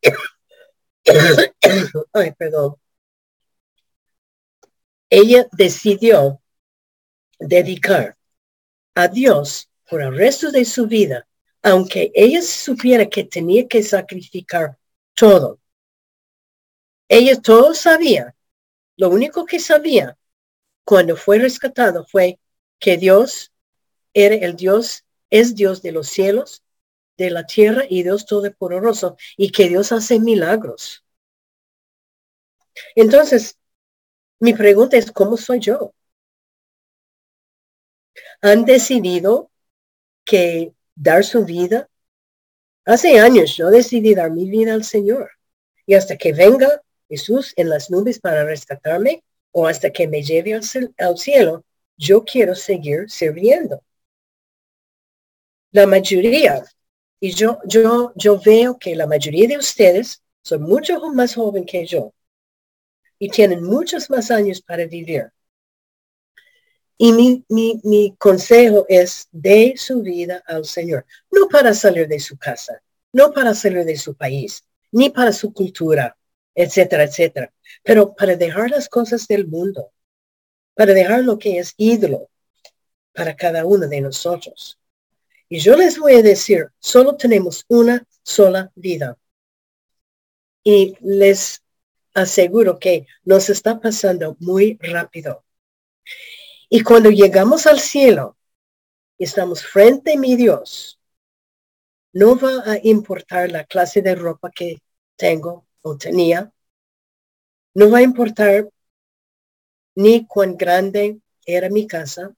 [2.14, 2.76] Ay, perdón.
[5.10, 6.42] Ella decidió
[7.40, 8.18] dedicar
[8.96, 11.28] a Dios por el resto de su vida,
[11.62, 14.78] aunque ella supiera que tenía que sacrificar
[15.14, 15.60] todo.
[17.10, 18.34] Ella todo sabía
[18.96, 20.18] lo único que sabía
[20.86, 22.39] cuando fue rescatado fue
[22.80, 23.52] que Dios
[24.14, 26.64] era el Dios, es Dios de los cielos,
[27.18, 31.04] de la tierra y Dios todopoderoso y que Dios hace milagros.
[32.96, 33.58] Entonces,
[34.39, 35.94] mi pregunta es, ¿cómo soy yo?
[38.42, 39.52] ¿Han decidido
[40.32, 41.90] que dar su vida?
[42.86, 45.30] Hace años yo decidí dar mi vida al Señor.
[45.86, 50.54] Y hasta que venga Jesús en las nubes para rescatarme o hasta que me lleve
[50.54, 51.66] al, cielo,
[51.98, 53.84] yo quiero seguir sirviendo.
[55.74, 56.64] La mayoría,
[57.20, 61.86] y yo, yo, yo veo que la mayoría de ustedes son mucho más jóvenes que
[61.86, 62.14] yo
[63.20, 65.30] y tienen muchos más años para vivir.
[67.04, 72.20] Y mi, mi, mi, consejo es de su vida al Señor, no para salir de
[72.20, 72.80] su casa,
[73.12, 76.16] no para salir de su país, ni para su cultura,
[76.54, 77.52] etcétera, etcétera.
[77.82, 79.91] Pero para dejar las cosas del mundo,
[80.76, 82.30] para dejar lo que es ídolo
[83.14, 84.78] para cada uno de nosotros.
[85.49, 89.18] Y yo les voy a decir, solo tenemos una sola vida.
[90.64, 91.64] Y les
[92.14, 95.43] aseguro que nos está pasando muy rápido.
[96.74, 98.38] Y cuando llegamos al cielo
[99.18, 101.02] y estamos frente a mi Dios,
[102.14, 104.82] no va a importar la clase de ropa que
[105.18, 106.50] tengo, o tenía,
[107.74, 108.70] no va a importar
[109.96, 112.34] ni cuán grande era mi casa,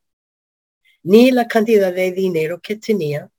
[1.04, 3.30] ni la cantidad de dinero que tenía,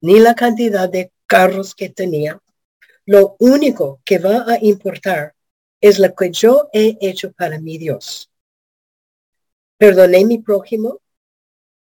[0.00, 2.42] ni la cantidad de carros que tenía.
[3.04, 5.34] Lo único que va a importar
[5.82, 8.30] es lo que yo he hecho para mi Dios.
[9.78, 11.00] Perdoné mi prójimo,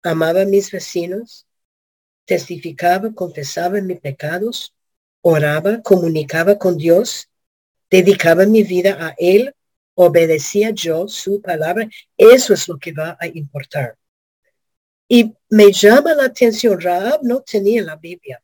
[0.02, 1.46] amaba a mis vecinos,
[2.26, 4.74] testificaba, confesaba mis pecados,
[5.22, 7.30] oraba, comunicaba con Dios,
[7.90, 9.54] dedicaba mi vida a Él,
[9.94, 11.88] obedecía yo su palabra.
[12.18, 13.96] Eso es lo que va a importar.
[15.08, 18.42] Y me llama la atención, Raab no tenía la Biblia.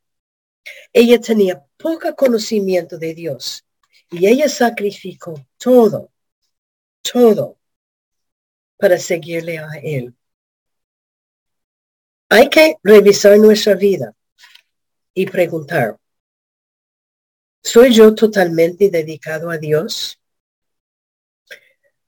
[0.91, 3.63] Ella tenía poco conocimiento de Dios
[4.09, 6.11] y ella sacrificó todo,
[7.03, 7.57] todo
[8.77, 10.13] para seguirle a Él.
[12.29, 14.13] Hay que revisar nuestra vida
[15.13, 15.97] y preguntar,
[17.63, 20.19] ¿soy yo totalmente dedicado a Dios?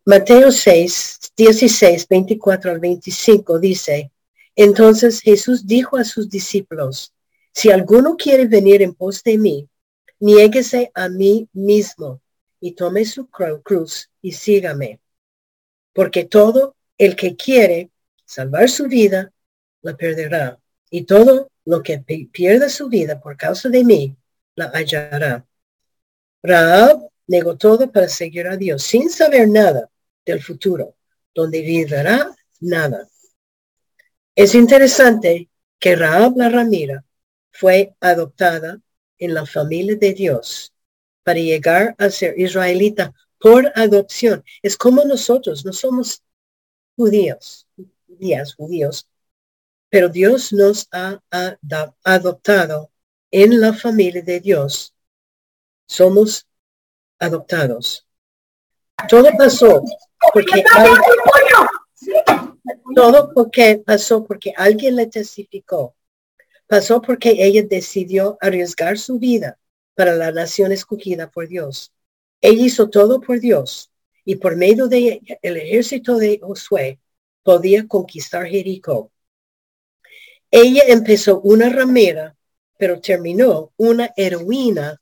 [0.06, 4.12] Mateo 6, 16, 24 al 25 dice,
[4.56, 7.14] entonces Jesús dijo a sus discípulos,
[7.54, 9.70] si alguno quiere venir en pos de mí,
[10.20, 12.22] niéguese a mí mismo
[12.60, 15.00] y tome su cruz y sígame.
[16.00, 17.92] Porque todo el que quiere
[18.24, 19.34] salvar su vida,
[19.82, 20.58] la perderá.
[20.90, 22.00] Y todo lo que
[22.32, 24.16] pierda su vida por causa de mí,
[24.56, 25.46] la hallará.
[26.42, 29.90] Raab negó todo para seguir a Dios sin saber nada
[30.26, 30.96] del futuro,
[31.36, 33.06] donde vivirá nada.
[34.34, 37.04] Es interesante que Raab la Ramira
[37.52, 38.80] fue adoptada
[39.18, 40.74] en la familia de Dios
[41.24, 44.44] para llegar a ser israelita por adopción.
[44.62, 46.24] Es como nosotros, no somos
[46.96, 47.68] judíos,
[48.08, 49.08] judías, judíos,
[49.90, 51.20] pero Dios nos ha
[52.04, 52.92] adoptado
[53.32, 54.94] en la familia de Dios.
[55.88, 56.46] Somos
[57.18, 58.06] adoptados.
[59.08, 59.84] Todo pasó
[60.34, 60.64] porque
[62.96, 65.96] todo porque pasó porque alguien le testificó.
[66.68, 69.58] Pasó porque ella decidió arriesgar su vida
[69.96, 71.92] para la nación escogida por Dios.
[72.42, 73.92] Ella hizo todo por Dios
[74.26, 77.00] y por medio de ella, el ejército de Josué
[77.44, 79.12] podía conquistar Jericó.
[80.52, 82.36] Ella empezó una ramera,
[82.78, 85.00] pero terminó una heroína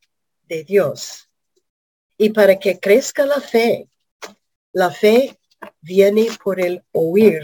[0.48, 1.30] de Dios.
[2.18, 3.88] Y para que crezca la fe,
[4.74, 5.38] la fe
[5.82, 7.42] viene por el oír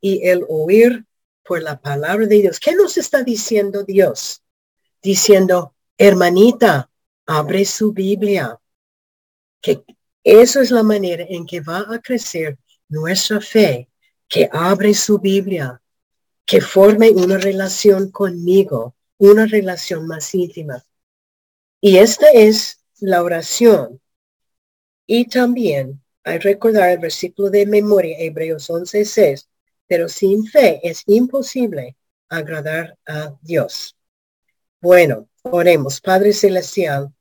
[0.00, 1.04] y el oír
[1.44, 2.58] por la palabra de Dios.
[2.58, 4.42] ¿Qué nos está diciendo Dios?
[5.02, 6.90] Diciendo, hermanita,
[7.26, 8.58] abre su Biblia.
[9.60, 9.82] Que
[10.22, 13.88] eso es la manera en que va a crecer nuestra fe,
[14.28, 15.80] que abre su Biblia,
[16.44, 20.84] que forme una relación conmigo, una relación más íntima.
[21.80, 24.00] Y esta es la oración.
[25.06, 29.46] Y también hay recordar el versículo de memoria, Hebreos 11.6,
[29.86, 31.96] pero sin fe es imposible
[32.28, 33.96] agradar a Dios.
[34.80, 36.00] Bueno, oremos.
[36.00, 37.12] Padre Celestial,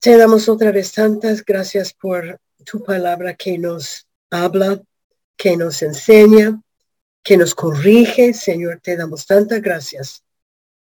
[0.00, 4.82] te damos otra vez tantas gracias por tu palabra que nos habla,
[5.36, 6.60] que nos enseña,
[7.22, 8.34] que nos corrige.
[8.34, 10.22] Señor, te damos tantas gracias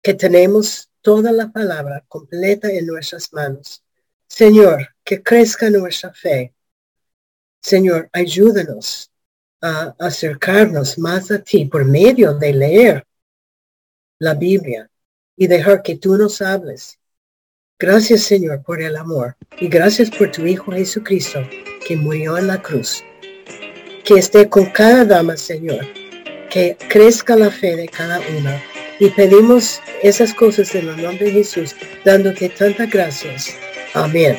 [0.01, 3.83] que tenemos toda la palabra completa en nuestras manos.
[4.27, 6.53] Señor, que crezca nuestra fe.
[7.61, 9.11] Señor, ayúdanos
[9.61, 13.07] a acercarnos más a ti por medio de leer
[14.19, 14.89] la Biblia
[15.35, 16.98] y dejar que tú nos hables.
[17.81, 21.41] Gracias Señor por el amor y gracias por tu Hijo Jesucristo
[21.87, 23.01] que murió en la cruz.
[24.03, 25.85] Que esté con cada dama, Señor,
[26.49, 28.61] que crezca la fe de cada una.
[28.99, 31.73] Y pedimos esas cosas en el nombre de Jesús,
[32.03, 33.55] dándote tantas gracias.
[33.93, 34.37] Amén.